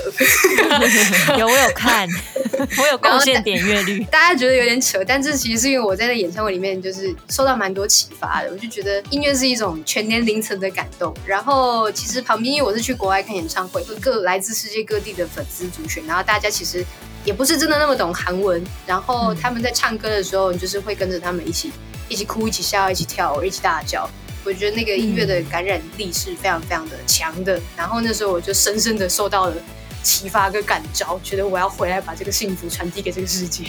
[1.38, 2.08] 有我有看，
[2.79, 4.03] 我有贡献点阅率。
[4.06, 8.49] 大家觉得有点扯，但这其实是因为我在那演唱会里面就是受到蛮多启发的。
[8.51, 11.13] 我就觉得音乐是一种全年龄层的感动。
[11.25, 16.86] 然后其实旁边因为我是去国外看演唱会，各来自世界各地的粉丝族群，然后大家其实。
[17.25, 21.71] 也不是真的那么懂韩文，然后他们在唱歌的时候，你就是会跟着他们一起
[22.10, 24.10] 一起哭、一起笑、一起跳、一起大叫。
[24.43, 27.60] 我觉得那个音乐的感染力是非常非常的强的。
[27.77, 29.56] 然后那时候我就深深的受到了。
[30.04, 33.63] 启发跟感召，觉得我要回来把这个幸福传递给这个世界，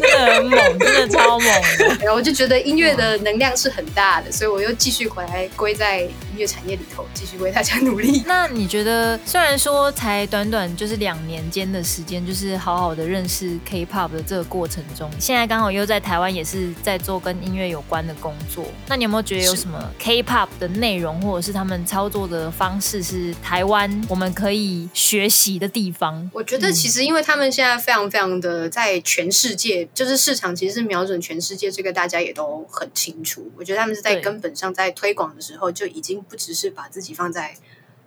[0.00, 1.48] 真的很猛，真的超猛
[1.78, 1.86] 的。
[2.00, 8.22] 然后我就觉得音乐的能量是很大的，所以我又继续回来归在音乐产业里头，继续为大家努力。
[8.26, 18.64] 那你觉得，虽然说才短短就是两年间的时间，就是好好的认识 K-pop 的这个过程中，现在刚好又在台湾也是在做跟音乐有关的工作。
[18.86, 33.50] 那你有没有觉得有什么 K-pop 的内容，或者是他们操作的方式，是台湾我们可以可以学习的地方，我觉得其实因为他们现在非常非常的在全世界，就是市场其实是瞄准全世界，这个大家也都很清楚。
[33.56, 37.56] 我觉得他们是在根本上在推广的时候就已经不只是把自己放在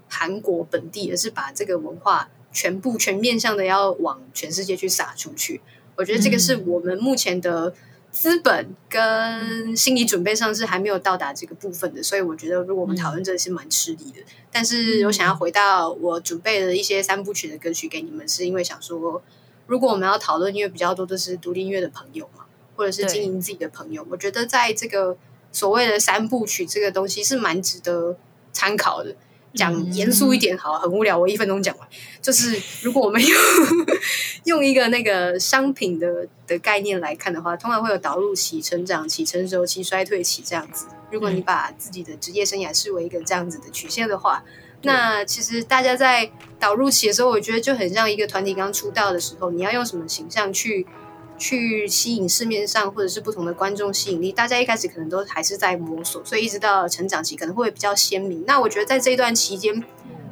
[0.07, 5.61] 韩国本地，而是把这个文化全部全面向的要往全世界去撒出去。
[5.95, 7.73] 我觉得这个是我们目前的。
[8.15, 14.21] 资本跟心理准备上是还没有到达这个部分的，所以我觉得如果我们讨论这个是蛮吃力的。
[14.49, 19.21] 但是我想要回到我准备的一些三部曲的歌曲给你们，是因为想说，
[19.67, 22.45] 如果我们要讨论，音乐比较多的是独立音乐的朋友嘛，
[22.77, 25.17] 或者是经营自己的朋友，我觉得在这个
[25.51, 28.15] 所谓的三部曲这个东西是蛮值得
[28.53, 29.13] 参考的。
[29.55, 31.17] 讲严肃一点，好，很无聊。
[31.17, 31.87] 我一分钟讲完，
[32.21, 33.37] 就是如果我们 用
[34.43, 40.87] 用一个那个商品的的概念来看的话，通常会有导入期、成长期、成熟期、衰退期这样子。
[41.09, 44.43] 如果你把自己的职业生涯视为一个这样子的曲线的话，
[44.81, 50.85] 那其实大家在导入期的时候，我觉得就很像一个团体刚出道的时候，你要用什么形象去。
[51.37, 58.43] 去吸引市面上或者是不同的观众吸引力，大家一开始可能都还是在摸索，所以一直到成长期可能会比较鲜明。
[58.45, 59.83] 那我觉得在这一段期间，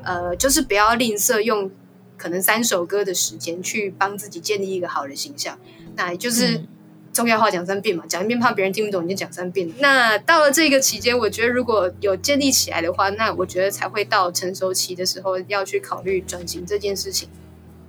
[0.04, 1.70] 呃，就是不要吝啬用
[2.18, 5.60] 可能三首歌的时间去帮自己建立一个好的形象。
[5.96, 6.64] 那也就是
[7.12, 9.70] 重要话讲三遍嘛，讲一遍怕别人听不懂，你就讲三遍。
[9.80, 17.30] 那到了这个期间，我觉得如果有建立起来的话，那我觉得才会到成熟期的时候要去考虑转型这件事情。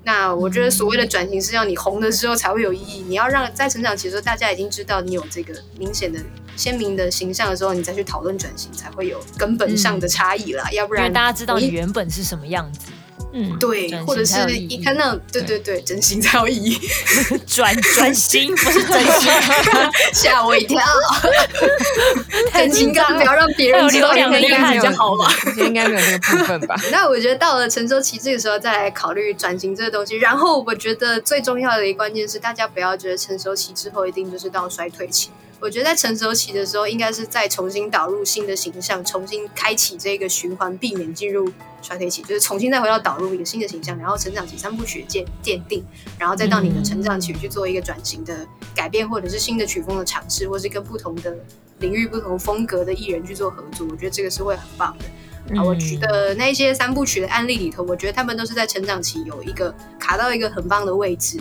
[0.04, 3.02] 那我觉得所谓的转型是要你红的时候才会有意义。
[3.08, 6.20] 你要让在成长期的时候，大家已经知道你有这个明显的、
[6.56, 10.70] 鲜明的形象的时候，你再去讨论转型，才会有根本上的差异啦。
[10.72, 12.92] 要不然，因为大家知道你原本是什么样子。
[13.36, 16.80] 嗯，对，或者是一看到，对对对，真心才有意义。
[17.48, 19.28] 转转型不是真心，
[20.14, 20.80] 吓我一跳。
[22.54, 25.28] 真心干嘛不要让别人知道，应该应该比较好吧？
[25.58, 26.76] 应该没有这个部分吧？
[26.92, 30.16] 那我觉得到了成熟期这个时候再来考虑转型这个东西。
[30.16, 35.30] 然后我觉得最重要的一个关键是，大家不要觉得成熟期之后一定就是到衰退期。
[35.64, 41.50] 我觉得在成熟期的时候，应该是再重新导入新的形象，重新开启这个循环，避免进入
[41.80, 45.82] 衰退期，就是重新再回到导入一个新的形象，然后成长期三部曲渐奠定，
[46.18, 51.34] 然后再到你的成长期去做一个转型的改变，或者是新的曲风的尝试，或是跟不同的
[51.78, 53.86] 领域、不同风格的艺人去做合作。
[53.90, 55.58] 我觉得这个是会很棒的。
[55.58, 61.40] 啊，我觉得那些三部曲的案例里头，我觉得他们都是在成长期有一个卡到一个很棒的位置。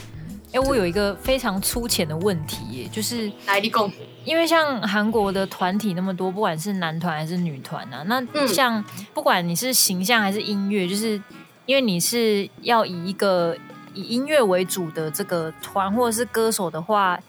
[0.54, 3.92] 哎，我有一个非常粗浅的问题耶，就是来立功。
[4.26, 8.84] 因为像韩国的团体那么多，不管是男团还是女团啊，那像
[9.14, 11.22] 不管你是形象还是音乐，就是
[11.66, 13.58] 因为你是要以一个
[13.94, 17.20] 以音乐为主的这个团或者是歌手的话，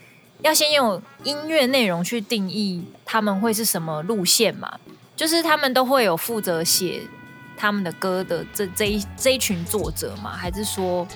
[0.43, 4.79] 要先用音乐内容去定义他们会是什么路线嘛？
[5.17, 7.03] 就是他们都会有负责写
[7.57, 10.31] 他们的歌的这这一这一群作者嘛？
[10.31, 11.07] 还是说？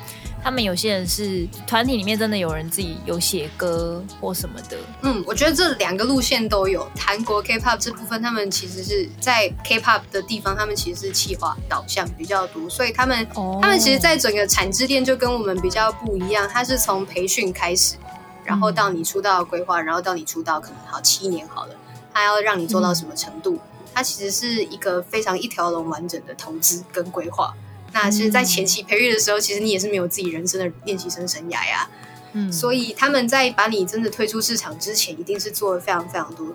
[0.43, 4.79] 他们有些人是团体里面真的有人自己有写歌或什么的。
[5.03, 6.89] 嗯，我觉得这两个路线都有。
[6.99, 13.61] 韩国 K-pop 这部分，他们其实是在 K-pop 的地方，他们其实是企划导向比较多，所以他们、oh.
[13.61, 16.49] 他们其实，在整个产制链就跟我们比较不一样。
[16.49, 17.97] 他是从培训开始，
[18.45, 21.75] 然后到你出道规划，然后到你出道可能好七年好了，
[22.15, 23.59] 他要让你做到什么程度？
[23.93, 27.53] 它、嗯、其实是一个非常一条龙完整的投资跟规划。
[27.93, 31.89] 那其实，在前期培育的时候，其实你也是没有自己人生的练习生生涯呀。
[32.33, 36.55] 嗯，所以他们在把你真的推出市场之前，一定是做了非常非常多的。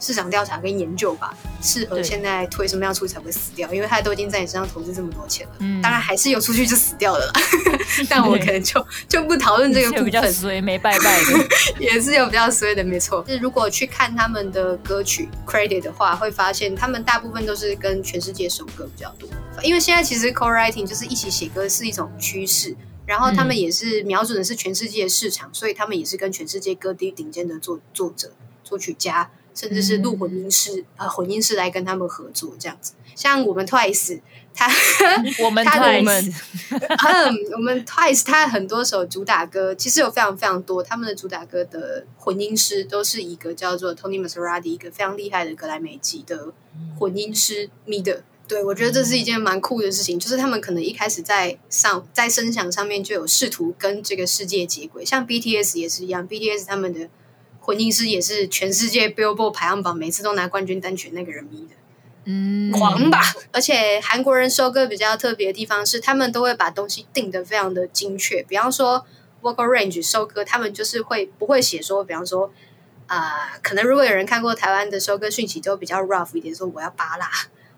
[0.00, 3.72] 市场调查跟研究吧，适合现在推什么样出才会死掉？
[3.72, 5.54] 因为他都已经在你身上投资这么多钱了。
[5.60, 7.32] 嗯，当然还是有出去就死掉了啦。
[8.08, 10.04] 但我可能就就不讨论这个部分。
[10.04, 11.48] 比较衰没拜拜的，
[11.80, 13.22] 也是有比较衰的，没错。
[13.24, 19.28] 就是如果去看他们的歌曲 credit 的话，会发现他们大部分都是跟全世界首歌比较多。
[19.62, 28.32] 因为现在其实 co-writing 就是一起写歌是一种趋势，然后他们也是瞄准的是全世界市场，所以他们也是跟全世界各地顶尖的作作者、
[28.62, 29.28] 作曲家。
[29.58, 32.92] 甚至是录混音师啊、嗯呃，混音师来跟他们合作这样子。
[33.16, 34.20] 像我们 Twice，
[34.54, 34.70] 他
[35.42, 36.32] 我们 Twice，
[36.70, 46.52] 嗯， 我们 Twice，他很多首主打歌其实有非常非常多，他们的主打歌的混音师都是一个叫做 Tony Maserati，一个非常厉害的格莱美级的
[46.96, 48.20] 混音师 Mid。
[48.46, 57.08] 对，我觉得这是一件蛮酷的事情，就是他们可能一开始在上在声响上面就有试图跟这个世界接轨，像 BTS 也是一样，BTS 他们的。
[57.68, 61.74] 混音师也是全世界 Billboard 排行榜每次都拿冠军单曲那个人迷的，
[62.24, 63.20] 嗯，狂吧！
[63.52, 68.42] 而且韩国人收歌比较特别的地方是，他们都会把东西定的非常的精确。
[68.44, 69.04] 比方说
[69.42, 72.50] vocal range 收歌，他们就是会不会写说，比方说
[73.06, 77.28] 啊、呃，可能如果有人看过台湾的收歌讯息，都比较 rough 一点，说我要扒拉，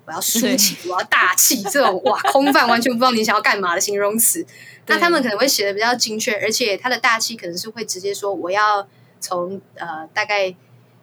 [0.04, 4.46] 我要抒情，我要大气，这种哇空泛，完全不知道你想要干嘛的形容词。
[4.86, 8.86] 那他们可能会写的比较精确，而且他的大气可能是会直接说我要。
[9.20, 10.54] 从呃大概，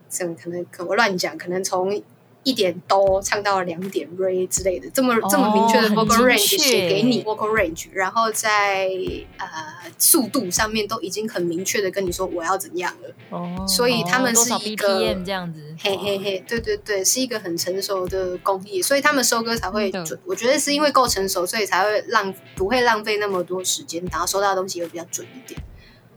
[0.10, 2.02] 怎可能可我乱讲，可能从
[2.44, 8.90] 一点哆唱到两点 re 之类的，这么、哦、这么明确的 vocal range 写给你 vocal range，然后在
[9.38, 9.48] 呃
[9.98, 13.14] 速度上面都已经很明确的跟你说我要怎样了。
[13.32, 20.18] 哦，所以他们是一个、这样子，嘿嘿嘿，对对对，是一个很成熟的工艺，所以他们收歌才会准。
[20.24, 25.62] 我觉得是因为够成熟，所以才会浪不会浪费那么多时间，然后收到的东西也比较准一点。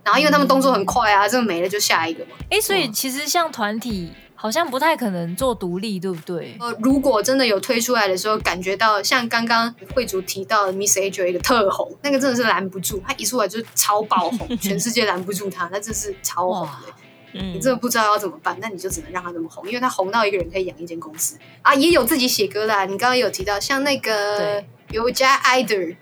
[0.03, 2.31] 然后，因为他们动作很快啊，嗯、这个没了就下一个嘛。
[2.51, 6.57] 哎，所以其实像团体好像不太可能做独立，对不对？
[6.59, 16.93] 呃，如果真的有推出来的时候，感觉到像刚刚慧竹提到的 Miss A 一个特红，那个真的是拦不住，他一出来就超爆红，全世界拦不住他，那真是超红的。
[17.35, 21.75] 嗯，你真的不知道要怎么办，那你就只能让他那么红，因为他红到一个人可以养一间公司啊。
[21.75, 25.95] 也有自己写歌啦，你刚刚有提到像那个尤加 idol。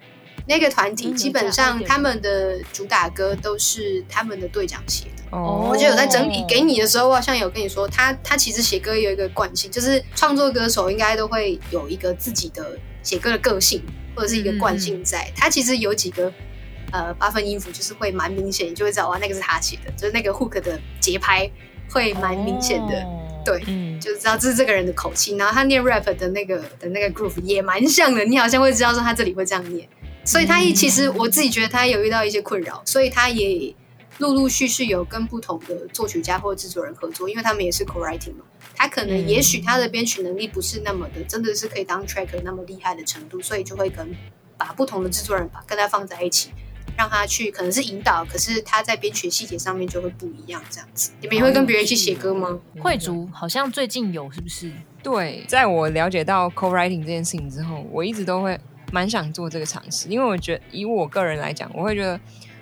[0.49, 5.23] 那个团体基本上他们的主打歌都是他们的队长写的。
[5.31, 13.83] 哦，我觉得有在整理给你的时候，我好像有跟你说，他他其实写歌有一个惯性，就是创作歌手应该都会有一个自己的写歌的个性
[14.17, 15.31] 或者是一个惯性在。
[15.37, 16.33] 他其实有几个
[16.93, 21.51] 呃八分音符，就是会蛮明显，你就会知道哇，那个是他写的，就是那个 hook 的节拍
[21.91, 23.07] 会蛮明显的。
[23.45, 23.61] 对，
[23.99, 25.37] 就知道这是这个人的口气。
[25.37, 29.89] 然后他念 rap 的那个的那个 groove 也蛮像的，你好像会知道说他这里会这样念。
[30.29, 33.75] 所以他一其实我自己觉得他有遇到一些困扰，所以他也
[34.19, 38.45] 陆陆续续有跟不同的作曲家或制作人合作，因为他们也是 co-writing 嘛。
[38.77, 44.15] 他可能也许他的编曲能力不是那么的，真的是可以当 tracker 那么厉害的程度，所以就会跟
[44.59, 46.51] 把不同的制作人把跟他放在一起，
[46.99, 51.11] 让他去可能是引导，可是他在编曲细节上面就会不一样这样子。
[51.23, 52.61] 你们也会跟别人一起写歌吗？
[52.81, 54.71] 慧竹好像最近有是不是？
[55.03, 58.61] 对，在我了解到 co-writing 这件事情之后，我一直都会。
[58.91, 62.19] 蛮想做这个尝试，因为我觉得以我个人来讲，我会觉得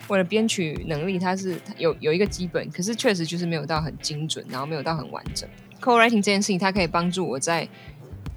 [0.09, 5.49] 我的编曲能力它是有有一个基本，可是确实就是没有到很精准，然后没有到很完整。
[5.81, 7.69] Co-writing 这件事情，它可以帮助我在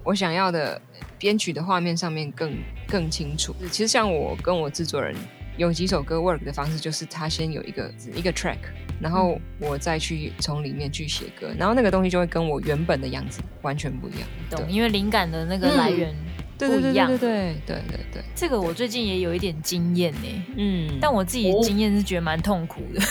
[0.04, 0.80] 我想要的
[1.18, 2.54] 编曲的画面上面更
[2.88, 3.56] 更清楚。
[3.72, 5.16] 其实像我跟我制作人
[5.58, 8.58] 有几首歌 work 的方式，就是他先有一个一个 track，
[9.02, 14.22] 然后我再去从里面去写歌，然后那个东西就会跟我原本的样子完全不一样。
[14.50, 16.12] 懂，因为灵感的那个来源。
[16.12, 17.08] 嗯不一样。
[17.08, 20.98] 对对对对这个我最近也有一点经验呢嗯。
[21.00, 23.02] 但我自己经验是觉得蛮痛苦的。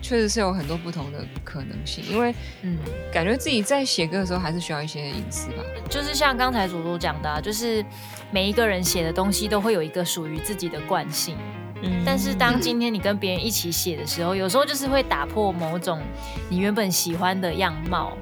[0.00, 2.78] 确实是有很多不同的可能性因为嗯。
[3.12, 5.62] 感觉自己在写歌的时候还是需要一些隐私吧。
[5.90, 7.84] 就是像刚才祖祖讲的啊就是
[8.30, 11.36] 每一个人写的东西都会有一个属于自己的惯性。
[11.82, 12.02] 嗯。
[12.04, 16.00] 但是当今天你跟别人一起写的时候有时候就是会打破某种
[16.48, 18.16] 你原本喜欢的样貌。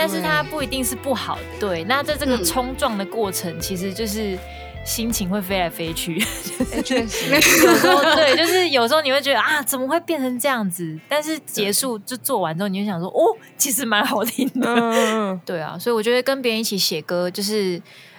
[0.00, 1.84] 但是它不一定是不好的，对。
[1.84, 4.38] 那在这个冲撞的过程，其实就是
[4.82, 6.18] 心情会飞来飞去。
[6.82, 7.38] 确实，有
[7.76, 10.98] 时候对，就是有时候你会觉得啊，怎么会变成这样子？
[11.06, 14.74] 但是结束就做完之后，你就想说，哦，其实蛮好听的。
[14.74, 17.78] 嗯、对啊，所以我觉得跟别人一起写歌，就是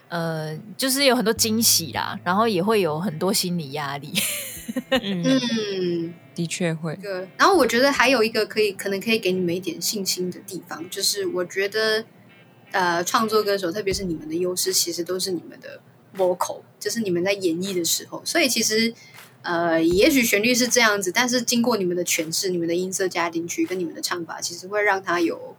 [0.10, 4.14] 呃，就是有很多惊喜啦，然后也会有很多心理压力。
[4.92, 6.98] 嗯， 嗯的确会。
[7.38, 12.06] 然后我觉得还有一个可以可能可以给你们一点信心的地方，就是我觉得
[12.72, 15.82] 呃，创作歌手，特别是你们的优势，其实都是你们的
[16.16, 18.22] vocal，就是你们在演绎的时候。
[18.24, 18.94] 所以其实
[19.42, 25.56] 呃，也许旋律是这样子，但是经过你们的诠释，你们的音色加进去，跟你们的唱法，其实会让它有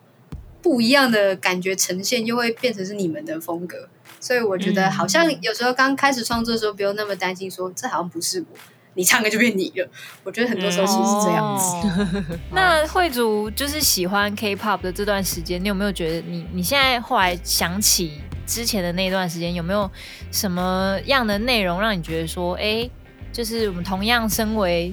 [0.63, 3.89] 不一样的感觉呈现，又会变成是你们的风格。
[4.21, 8.47] 所以我觉得好像有时候刚开始创作的时候，不用那么担心，说这好像不是我。
[8.95, 9.89] 你唱歌就变你了，
[10.23, 11.89] 我觉得很多时候其实是这样子。
[12.35, 19.91] 哦、 那慧筑就是喜欢 K-pop 的这段时间，你有没有觉得你你现在后来想起之前的那段时间，有没有
[20.31, 22.91] 什么样的内容让你觉得说，哎、欸，
[23.33, 24.93] 就是我们同样身为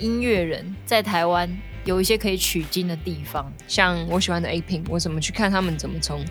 [0.00, 1.48] 音乐人，在台湾
[1.84, 3.52] 有一些可以取经的地方？
[3.68, 6.24] 像我喜欢的 A-Pink，我怎么去看他们怎么从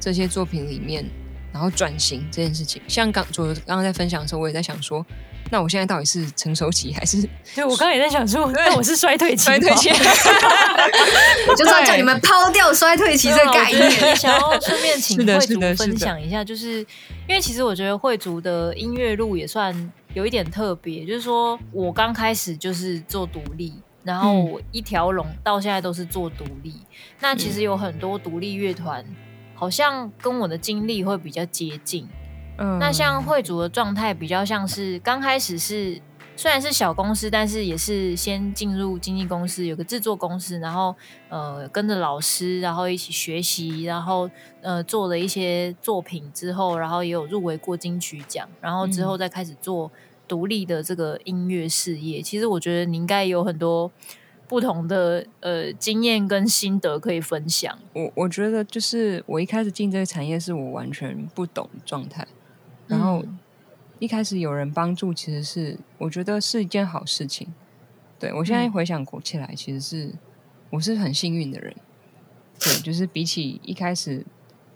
[0.00, 1.04] 这些作品里面，
[1.52, 2.80] 然后转型这件事情？
[2.88, 5.04] 像刚左刚刚在分享的时候，我也在想说。
[5.50, 7.22] 那我现在到底是成熟期还是？
[7.54, 9.44] 对，我刚刚也在想说，那我是衰退期。
[9.44, 9.90] 衰退期，
[11.48, 14.16] 我 就要叫你们抛掉衰退期这个概念。
[14.16, 16.80] 想要顺便请慧筑分享一下，就是
[17.28, 23.72] 因为其实我觉得慧筑的音乐路也算有一点特别，就是说我刚开始就是做独立，
[24.02, 26.74] 然后我一条龙到现在都是做独立。
[27.20, 29.04] 那其实有很多独立乐团，
[29.54, 32.08] 好像跟我的经历会比较接近。
[32.58, 36.00] 嗯，那像惠主的状态比较像是刚开始是
[36.36, 40.94] 虽然是小公司，但是也是先进入经纪公司，有个制作公司，然后
[41.28, 44.28] 呃跟着老师，然后一起学习，然后
[44.60, 49.90] 呃做了一些作品之后，然后也有入围过金曲奖，然后之后再开始做
[50.28, 52.20] 独立的这个音乐事业。
[52.20, 53.90] 嗯、其实我觉得你应该有很多
[54.46, 57.78] 不同的呃经验跟心得可以分享。
[57.94, 62.26] 我我觉得就是我一开始进这个产业是我完全不懂状态。
[62.86, 63.24] 然后
[63.98, 67.48] 一开始有人帮助，其实是我觉得是一件好事情。
[68.18, 70.14] 对，我现在回想过起来，其实是
[70.70, 71.74] 我是很幸运的人。
[72.58, 74.24] 对，就是比起一开始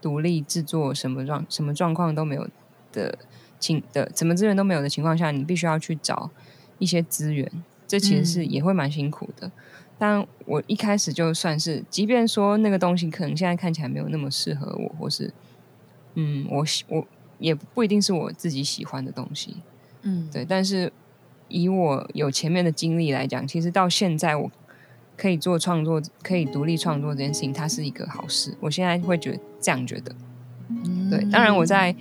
[0.01, 2.47] 独立制作，什么状什么状况都没有
[2.93, 3.19] 的
[3.59, 6.31] 情的，什么资源都没有的情况下，你必须要去找
[6.79, 7.51] 一些资源，
[7.87, 9.51] 这其实是也会蛮辛苦的。
[9.99, 15.33] 但我一开始就算是，即便说那个东西可能现在看起来没有那么适合我，或是
[16.15, 17.07] 嗯，我我。
[17.41, 19.57] 也不一定是我自己喜欢的东西，
[20.03, 20.45] 嗯，对。
[20.45, 20.93] 但是
[21.49, 24.49] 以我有前面的经历来讲，其实到现在我
[25.17, 28.55] 可以做创作，可以独立创作这件事情，它是一个好事。
[28.61, 30.15] 我现在会觉得这样觉得，
[30.69, 31.25] 嗯，对。
[31.33, 31.97] 当然我在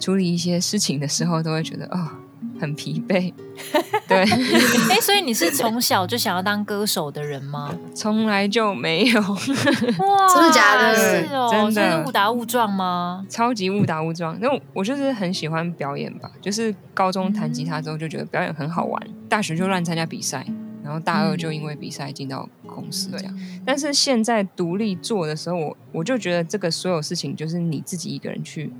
[0.00, 2.00] 处理一些事情的时候，都会觉得啊。
[2.00, 2.27] 哦
[2.60, 3.32] 很疲惫，
[4.08, 4.18] 对。
[4.18, 7.72] 哎、欸，所以你是从小就想要当歌手的人吗？
[7.94, 9.20] 从来就没有。
[9.20, 9.36] 哇，
[10.34, 10.94] 真的假的？
[10.94, 13.24] 是哦，真的误打误撞吗？
[13.28, 14.34] 超级误打误撞。
[14.40, 20.46] 因为我就是很喜欢表演吧，就是高中弹吉他之后就觉得表演很好玩，大学就乱参加比赛，
[20.82, 23.38] 然后大二就因为比赛进到公司这样。
[23.64, 28.72] 但是现在独立做的时候，我我就觉得这个所有事情就是你自己一个人去，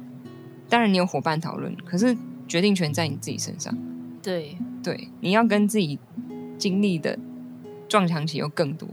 [0.68, 2.16] 当然你有伙伴讨论，可是。
[2.48, 3.76] 决定权在你自己身上，
[4.22, 4.56] 对。
[4.80, 5.98] 对，你要跟自己
[6.56, 7.18] 经历的
[7.88, 8.88] 撞墙期又更多，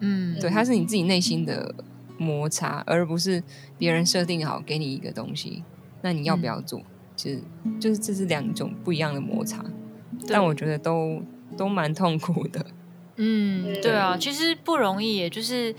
[0.00, 1.72] 嗯，对，它是你自己内心的
[2.18, 3.42] 摩擦，而不是
[3.78, 5.62] 别人设定好给你一个东西，
[6.00, 6.80] 那你要不要做？
[7.14, 7.40] 其实
[7.78, 9.64] 就是这是两种不一样的摩擦，
[10.26, 11.22] 但我觉得都
[11.56, 12.66] 都蛮痛苦的，
[13.16, 15.72] 嗯，对啊，其实不容易，也就是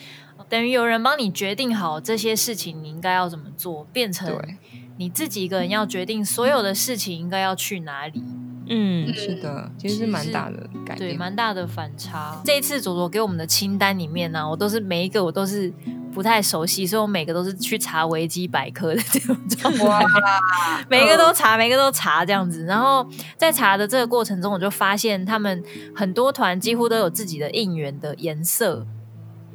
[0.47, 4.55] 等于有人帮你决定好这些事情，你应该要怎么做，变成对。
[4.97, 8.23] 你自己一个人要决定所有的事情应该要去哪里？
[8.67, 12.41] 嗯，是的，其实是蛮大的改变，对，蛮大的反差。
[12.43, 15.71] 这一次左左给我们的清单里面呢、啊，我都是每一个我都是
[16.11, 20.01] 不太熟悉，所以我每个都是去查维基百科的这种状态，哇
[20.89, 22.65] 每一个都查，每一个都查这样子。
[22.65, 25.63] 然后在查的这个过程中，我就发现他们
[25.95, 28.87] 很多团几乎都有自己的应援的颜色。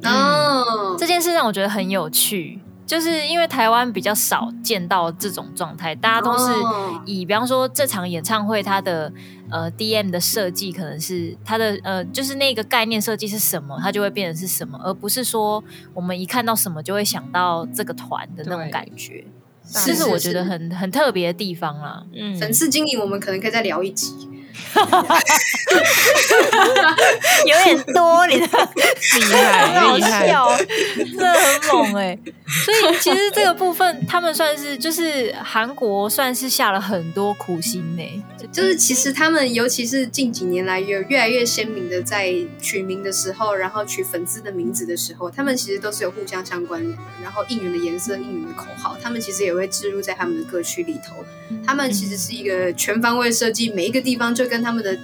[0.03, 2.61] 嗯，这件事让我觉得很有趣。
[2.85, 6.51] 就是因为台湾比较少见到这种状态，大家都是
[7.05, 9.11] 以比方说这场演唱会它的
[9.49, 15.63] 呃 DM 的设计可能是它的呃就是那个概念设计是什么，它就会变成是什么，而不是说
[15.93, 19.25] 我们一看到什么就会想到这个团的那种感觉，
[19.85, 22.03] 这是我觉得很很特别的地方啦。
[22.13, 24.27] 嗯，粉丝经营我们可能可以再聊一集。
[27.45, 30.27] 有点多，你的 厉害，厉害，
[30.95, 32.19] 真的很猛哎、欸！
[32.65, 38.21] 所以其实这个部分，他们算是就是韩国算是下了很多苦心呢、欸。
[38.51, 47.01] 就是其实他们，尤其是近几年来有越来越鲜明的在取名的时候，然后取粉丝的名字的时候，他们其实都是有互相相关联的。
[47.23, 51.23] 然后应援的颜色、应援的口号，他们其实也会植入在他们的歌曲里头。
[51.65, 54.97] 他们其实是一个全方位设计，每一个地方就跟他们的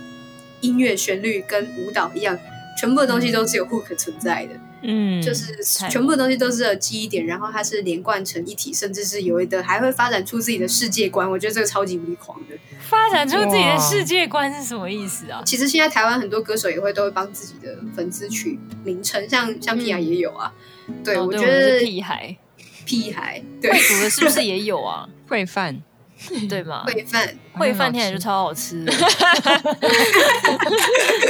[0.61, 2.37] 音乐旋律跟舞蹈一样。
[2.79, 5.51] 全部的东西都是有 hook 存在的，嗯，就是
[5.89, 11.27] 全部的东西都是有记忆点，然后它是连贯成一体，甚至是有一的还会发展出自己的世界观。
[11.27, 12.55] 我觉得这个超级无敌狂的。
[12.81, 15.41] 发展出自己的世界观是什么意思啊？
[15.43, 20.53] 其实现在台湾很多歌手也会都会帮自己的粉丝取名称，像像屁孩也有啊。
[20.85, 22.37] 嗯、对，哦、我觉得是屁孩，
[22.85, 25.09] 屁孩，对，的是不是也有啊？
[25.27, 25.81] 会饭。
[26.49, 26.83] 对吗？
[26.89, 28.83] 烩饭，烩饭听起来就超好吃。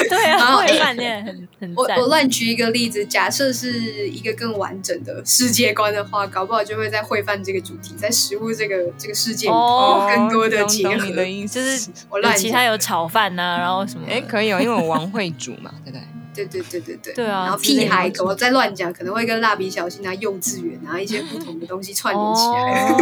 [0.09, 1.73] 对啊，烩饭店很很。
[1.75, 11.07] 我我乱举一个例子，假设是一个更完整的世界观的话，搞不好就会在烩饭这个主题，在食物这个这个世界里头更多的结合。
[11.07, 14.07] 哦、的意思就是我乱，其他有炒饭呐、啊，然后什么？
[14.09, 16.01] 哎，可以哦，因为我王会煮嘛，对不对？
[16.45, 22.41] 对对对对对，对啊，然后屁孩，我在乱讲，可能会跟蜡笔小新啊、幼稚园啊一些不同的东西串联起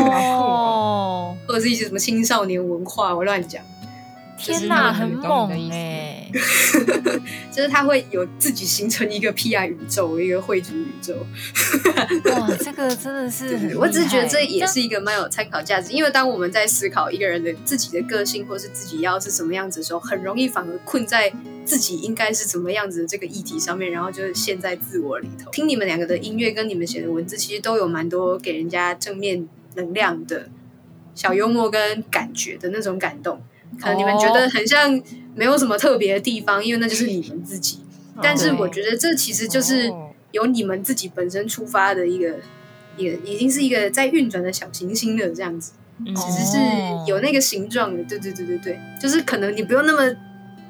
[0.10, 3.62] 来，哦， 或者是一些什么青少年文化，我乱讲。
[4.38, 6.30] 天哪，很猛哎！
[7.52, 11.16] 就是他会有自己形成一个 PR 宇宙，一个绘图宇宙。
[12.32, 13.76] 哇，这个真的是……
[13.78, 21.32] 我只是觉得这也是一个蛮有参考价值，因为当我们在思考一个人的自己的个性，或是自己要是什么样子的时候，很容易反而困在
[21.64, 25.50] 自己应该是怎么样子的这个议题上面，然后就是陷在自我里头。
[25.52, 30.50] 听你们两个的音乐跟你们写的文字，其实都有蛮多给人家正面能量的
[31.14, 33.42] 小幽默跟感觉的那种感动。
[33.80, 35.02] 可能你们觉得很像
[35.34, 37.80] 没有什么特别的地方，因为那就是你们自己。
[38.22, 39.92] 但是我觉得这其实就是
[40.32, 42.36] 由你们自己本身出发的一个，
[42.96, 45.74] 也已经是一个在运转的小行星了，这样子，
[46.06, 46.58] 其实是
[47.08, 48.02] 有那个形状的。
[48.06, 50.16] 对对对对对，就是可能你不用那么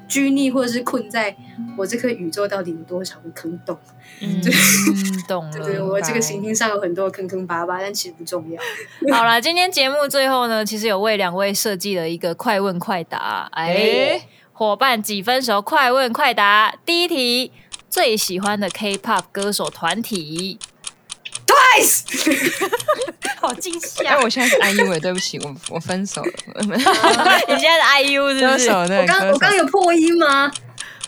[0.08, 1.36] 拘泥，或者是困在
[1.76, 3.76] 我这颗宇宙到底有多少个坑洞。
[4.20, 4.40] 嗯，
[5.28, 5.52] 懂了。
[5.52, 8.60] 对 对，我这个行星上有很多坑坑巴巴，但其实不重要。
[9.14, 13.48] 好了，今天节目最后呢，其实有为两位设计了一个快问快答。
[13.52, 15.60] 哎，欸、伙伴几分熟？
[15.60, 16.74] 快问快答。
[16.84, 17.52] 第一题，
[17.90, 20.58] 最喜欢的 K-pop 歌手团体
[21.46, 22.02] ？Twice。
[23.40, 24.10] 好惊吓！
[24.10, 26.32] 哎，我现在是 IU，对不起，我我分手了。
[26.64, 26.80] 你现
[27.70, 28.70] 在是 IU 是不是？
[28.70, 30.50] 我刚我刚有破音吗？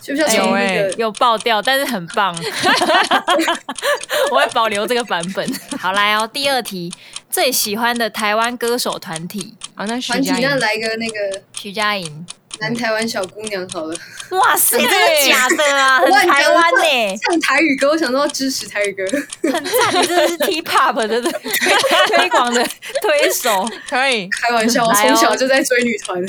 [0.01, 2.35] 是不是有有爆掉，但是很棒，
[4.31, 5.47] 我会保留这个版本。
[5.79, 6.91] 好来哦，第二题，
[7.29, 12.27] 最喜欢的台湾歌手团体好，那团体那来个那个徐佳莹。
[12.61, 13.97] 南台湾小姑娘，好了，
[14.31, 16.01] 哇塞， 真的假的啊？
[16.01, 19.05] 很台湾呢，唱台语歌，我想说要支持台语歌，
[19.43, 21.31] 很赞，你真的是 T-pop 的推
[22.17, 22.63] 推广的
[23.03, 26.25] 推手，可以开玩笑，我从小就在追女团。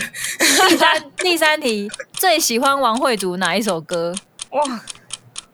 [0.68, 4.14] 第三第三题，最喜欢王慧筑哪一首歌？
[4.52, 4.80] 哇，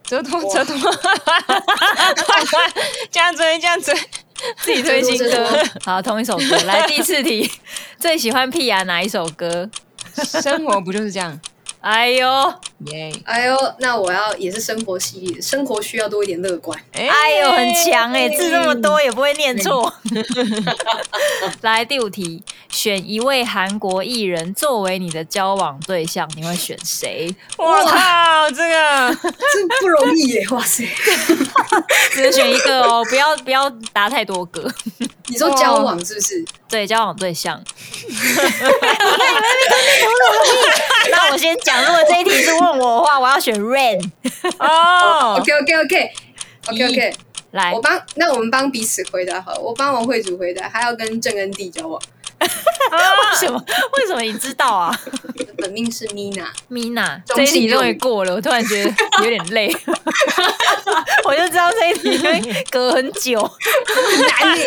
[0.04, 0.76] 折脱折脱，
[3.12, 3.94] 这样追这样追，
[4.62, 6.58] 自己推新歌，好，同一首歌。
[6.66, 7.50] 来第四题，
[8.00, 9.70] 最喜欢屁雅哪一首歌？
[10.24, 11.40] 生活不就是这样？
[11.82, 12.54] 哎呦
[12.88, 13.12] 耶！
[13.26, 16.76] 哎呦，那我要也是生活系列，生活需要多一点乐观。
[16.94, 19.94] 哎呦，很强哎，字这么多也不会念错。
[21.62, 27.36] 来第五题，选一位韩国艺人作为你的交往对象，你会选谁？
[27.56, 30.48] 我靠，这个真不容易耶！
[30.50, 30.84] 哇塞，
[32.14, 34.68] 只能选一个哦，不要不要答太多个。
[35.28, 36.46] 你说交往是不是？
[36.70, 37.62] 对，交往对象。
[41.12, 44.02] 那我先讲，如果这一题是问我的话，我要选 Rain。
[44.60, 46.12] 哦， OK OK OK
[46.68, 47.14] OK OK，
[47.52, 52.02] 来，我帮，那我们帮彼此回答好了，我帮王慧主回答，还要跟郑恩地交往。
[52.40, 52.48] 为
[53.40, 53.64] 什么？
[53.98, 54.94] 为什么你知道啊？
[55.58, 59.74] 本命是 Mina，Mina，这一题终于过了，我突然觉得有点累。
[61.26, 64.66] 我就知道这一题会隔很久，很难耶。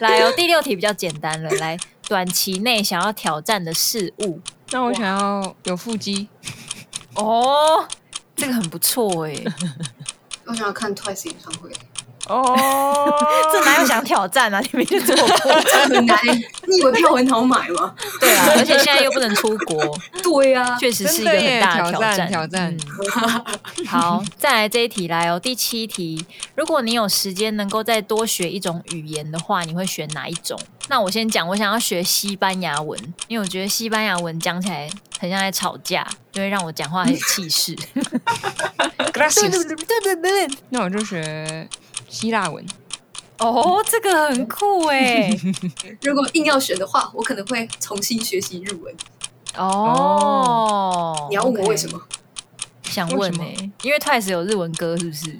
[0.00, 1.76] 来哦，第六题比较简单了，来。
[2.06, 4.38] 短期内想要挑战的事物，
[4.72, 6.28] 那我想要有腹肌
[7.14, 7.88] 哦，
[8.36, 9.34] 这个很不错哎。
[10.44, 11.70] 我想要看 Twice 演唱会
[12.28, 12.54] 哦，
[13.52, 14.60] 这哪有想挑战啊？
[14.72, 15.26] 你们就做过，
[15.88, 16.18] 很难。
[16.66, 17.94] 你以为票很好买吗？
[18.20, 22.28] 对啊， 而且现在又不能出国，对啊，确实是一个很大的挑战。
[22.28, 22.76] 挑战。
[23.86, 30.58] 好，再来这一题来哦，第七题，如果你有时间能够再多学一种语言的话，你会选哪一种？
[30.88, 32.98] 那我先讲，我想要学西班牙文，
[33.28, 37.74] 因为我觉得西班牙文讲起来很像在吵架，就会让我讲话很有气势。
[40.70, 41.68] 那我就学
[42.14, 42.64] 希腊文。
[43.38, 45.28] 哦，这个很酷哎！
[46.00, 48.94] 如果硬要选的话，我可能会重新学习日文。
[49.56, 52.00] 哦，你要问我为什么
[52.84, 52.90] ？Okay.
[52.92, 53.70] 想问呢、欸？
[53.82, 55.30] 因为 Twice 有日文歌，是不是？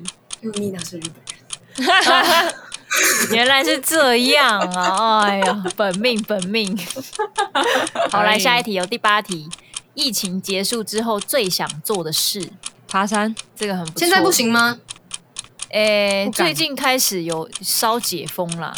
[0.43, 2.55] 因为米娜是日本人。
[3.31, 5.23] 原来是这样啊！
[5.23, 6.77] 哎呀，本命本命。
[8.11, 9.49] 好，来下一题哦，第八题：
[9.95, 12.51] 疫情结束之后最想做的事？
[12.89, 13.35] 爬山。
[13.57, 13.99] 这个很不错。
[14.01, 14.79] 现在不行吗？
[15.75, 18.73] 诶、欸，最近开始有稍解封啦，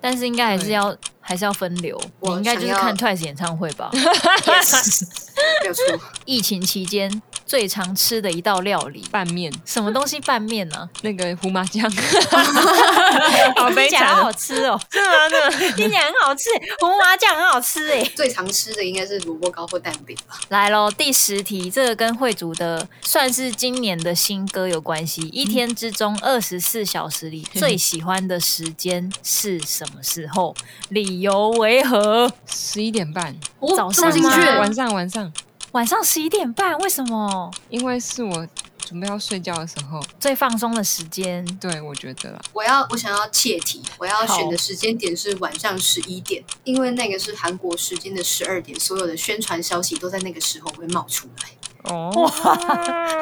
[0.00, 2.00] 但是应该还是要还是要分流。
[2.20, 3.90] 我应该就是看 Twice 演唱会吧。
[5.66, 6.00] 有错。
[6.24, 7.10] 疫情期间。
[7.48, 9.50] 最常吃的一道料理，拌面。
[9.64, 10.88] 什么东西拌面呢？
[11.00, 11.90] 那个胡麻酱，
[13.56, 14.78] 好悲惨，好好吃哦。
[14.92, 15.12] 是吗？
[15.30, 18.04] 那 听起来很好吃，胡麻酱很好吃哎。
[18.14, 20.38] 最常吃的应该是萝卜糕或蛋饼吧。
[20.50, 25.22] 来喽，第十题，这个跟惠族的算是今年的新歌有关系。
[25.28, 30.54] 一天之中二十四小时里最喜欢的时间是什么时候？
[30.90, 32.30] 理由为何？
[32.46, 33.34] 十一点半，
[33.74, 34.28] 早上吗？
[34.58, 35.32] 晚上，晚上。
[35.72, 37.50] 晚上十一点半，为什么？
[37.68, 38.48] 因为是我
[38.78, 41.44] 准备要睡觉的时候，最放松的时间。
[41.60, 42.40] 对，我觉得啦。
[42.54, 51.50] 我要，我想要切题，我要选的时间点是晚上十一点，因为那个是韩国时间的十二点，所有的宣传消息都在那个时候会冒出来。
[51.84, 52.30] 哦，哇，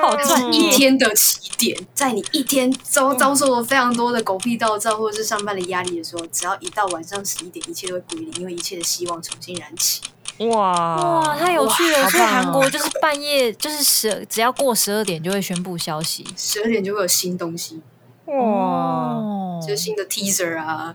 [0.00, 0.58] 好专业！
[0.58, 10.00] 一天的起点，在你一天遭遭受了非常多的狗屁倒灶或者是上班的压力的时候，只要一到晚上十一点，一切都会归零，因为一切的希望重新燃起。
[10.38, 12.10] 哇哇，太有趣了！
[12.10, 17.80] 所以韩国就是半夜，就是十，只要过十二点就会宣布消息，十二点就会有新东西。
[18.26, 20.94] 哇，就是新的 teaser 啊，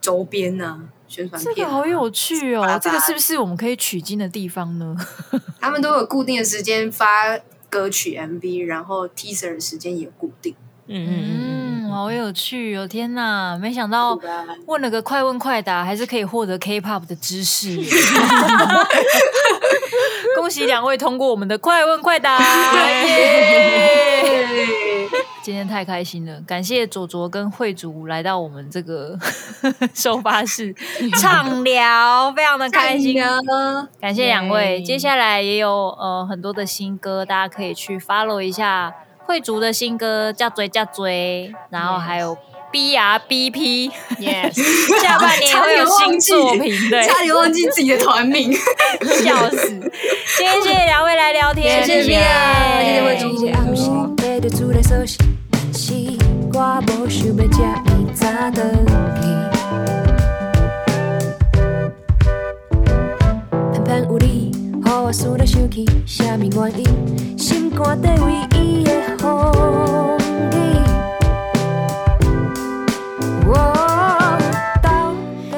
[0.00, 1.54] 周边啊，宣传片啊。
[1.54, 2.78] 这个好有趣哦！
[2.82, 4.96] 这个是不是我们可以取经的地方呢？
[5.60, 10.54] 他们都有固定的时间发歌曲 MV，然后 teaser 的时间也固定。
[10.90, 12.86] 嗯嗯，好有趣哦！
[12.88, 14.18] 天哪，没想到
[14.66, 17.76] 问了个快问快答，还是可以获得 K-pop 的知识。
[20.34, 22.38] 恭喜两位通过我们的快问快答！
[25.42, 29.18] 今天太开心了，感谢卓卓跟慧竹来到我们这个
[29.94, 30.74] 收发室
[31.20, 33.38] 畅聊，非常的开心啊！
[34.00, 38.94] 感谢两位，接下来也有呃很多的新歌，大家可以去 follow 一下。
[39.28, 42.34] 慧筑的新歌叫追叫追，然后还有
[42.72, 44.54] B R B P，Yes，
[45.02, 48.50] 下半年会有新作品， 对，差点忘记自己的团名，
[49.22, 49.68] 笑死！
[50.38, 52.18] 今天谢谢两位来聊天，谢谢，谢谢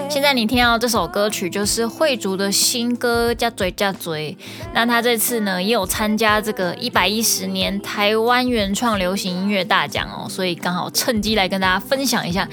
[0.08, 4.36] 现在你听到这首歌曲就是慧筑的新歌，叫嘴叫嘴。
[4.72, 12.48] 那他这次呢也有参加这个一百一十年台湾原创流行音乐大奖哦，所以刚好趁机来跟大家分享一下。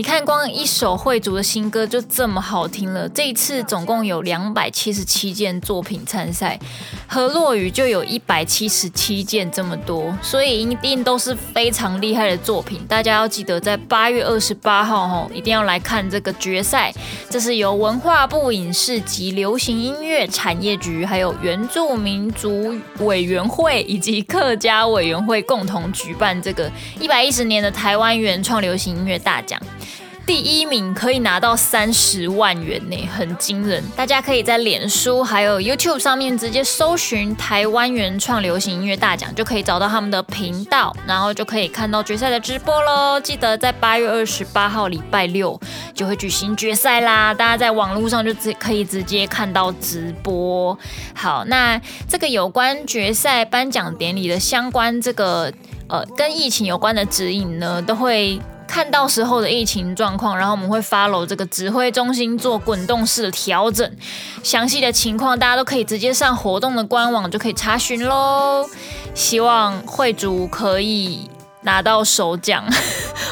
[0.00, 3.06] 你看，光一首慧筑的新歌就这么好听了。
[3.10, 6.58] 这一次总共有两百七十七件作品参赛，
[7.06, 12.80] 何洛雨就有一百七十七件，这么多，所以一定都是非常厉害的作品。
[12.88, 16.90] 大家要记得在八月二十八号吼，一定要来看这个决赛。
[17.28, 29.60] 这是由文化部影视及流行音乐产业局、还有原住民族委员会以及客家委员会共同举办这个一百一十年的台湾原创流行音乐大奖。
[30.30, 33.82] 第一名可以拿到三十万元呢，很惊人。
[33.96, 43.20] 大家可以在脸书还有 YouTube 上面直接搜寻“台湾原创流行音乐大奖”，就可以找到他们的频道，然后就可以看到决赛的直播喽。
[43.20, 45.60] 记得在八月二十八号礼拜六
[45.92, 50.78] 就会举行决赛啦，大家在网络上就直可以直接看到直播。
[51.12, 51.76] 好，那
[52.08, 55.52] 这个有关决赛颁奖典礼的相关这个
[55.88, 58.40] 呃跟疫情有关的指引呢，都会。
[58.70, 63.96] 看到时候的疫情状况，然后我们会 follow 这个指挥中心做滚动式的调整，
[64.44, 68.64] 详细的情况大家都可以直接上活动的官网就可以查询喽。
[69.12, 71.28] 希望会主可以
[71.62, 72.64] 拿到首奖，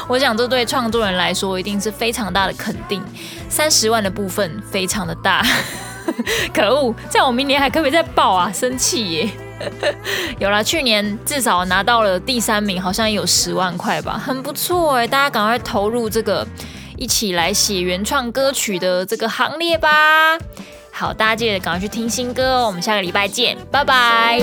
[0.08, 3.00] 我想这对创作人来说一定是非常大的肯定。
[3.48, 5.46] 三十万的部分非常的大，
[6.52, 6.92] 可恶！
[7.08, 8.50] 这样我明年还可不可以再报啊？
[8.52, 9.30] 生气耶！
[10.38, 15.06] 有了，去年至少拿到了第三名，好像有十万块吧，很不错哎！
[15.06, 16.46] 大家赶快投入这个
[16.96, 20.38] 一起来写原创歌曲的这个行列吧。
[20.90, 22.66] 好，大家记得赶快去听新歌哦。
[22.66, 24.42] 我们下个礼拜见，拜拜。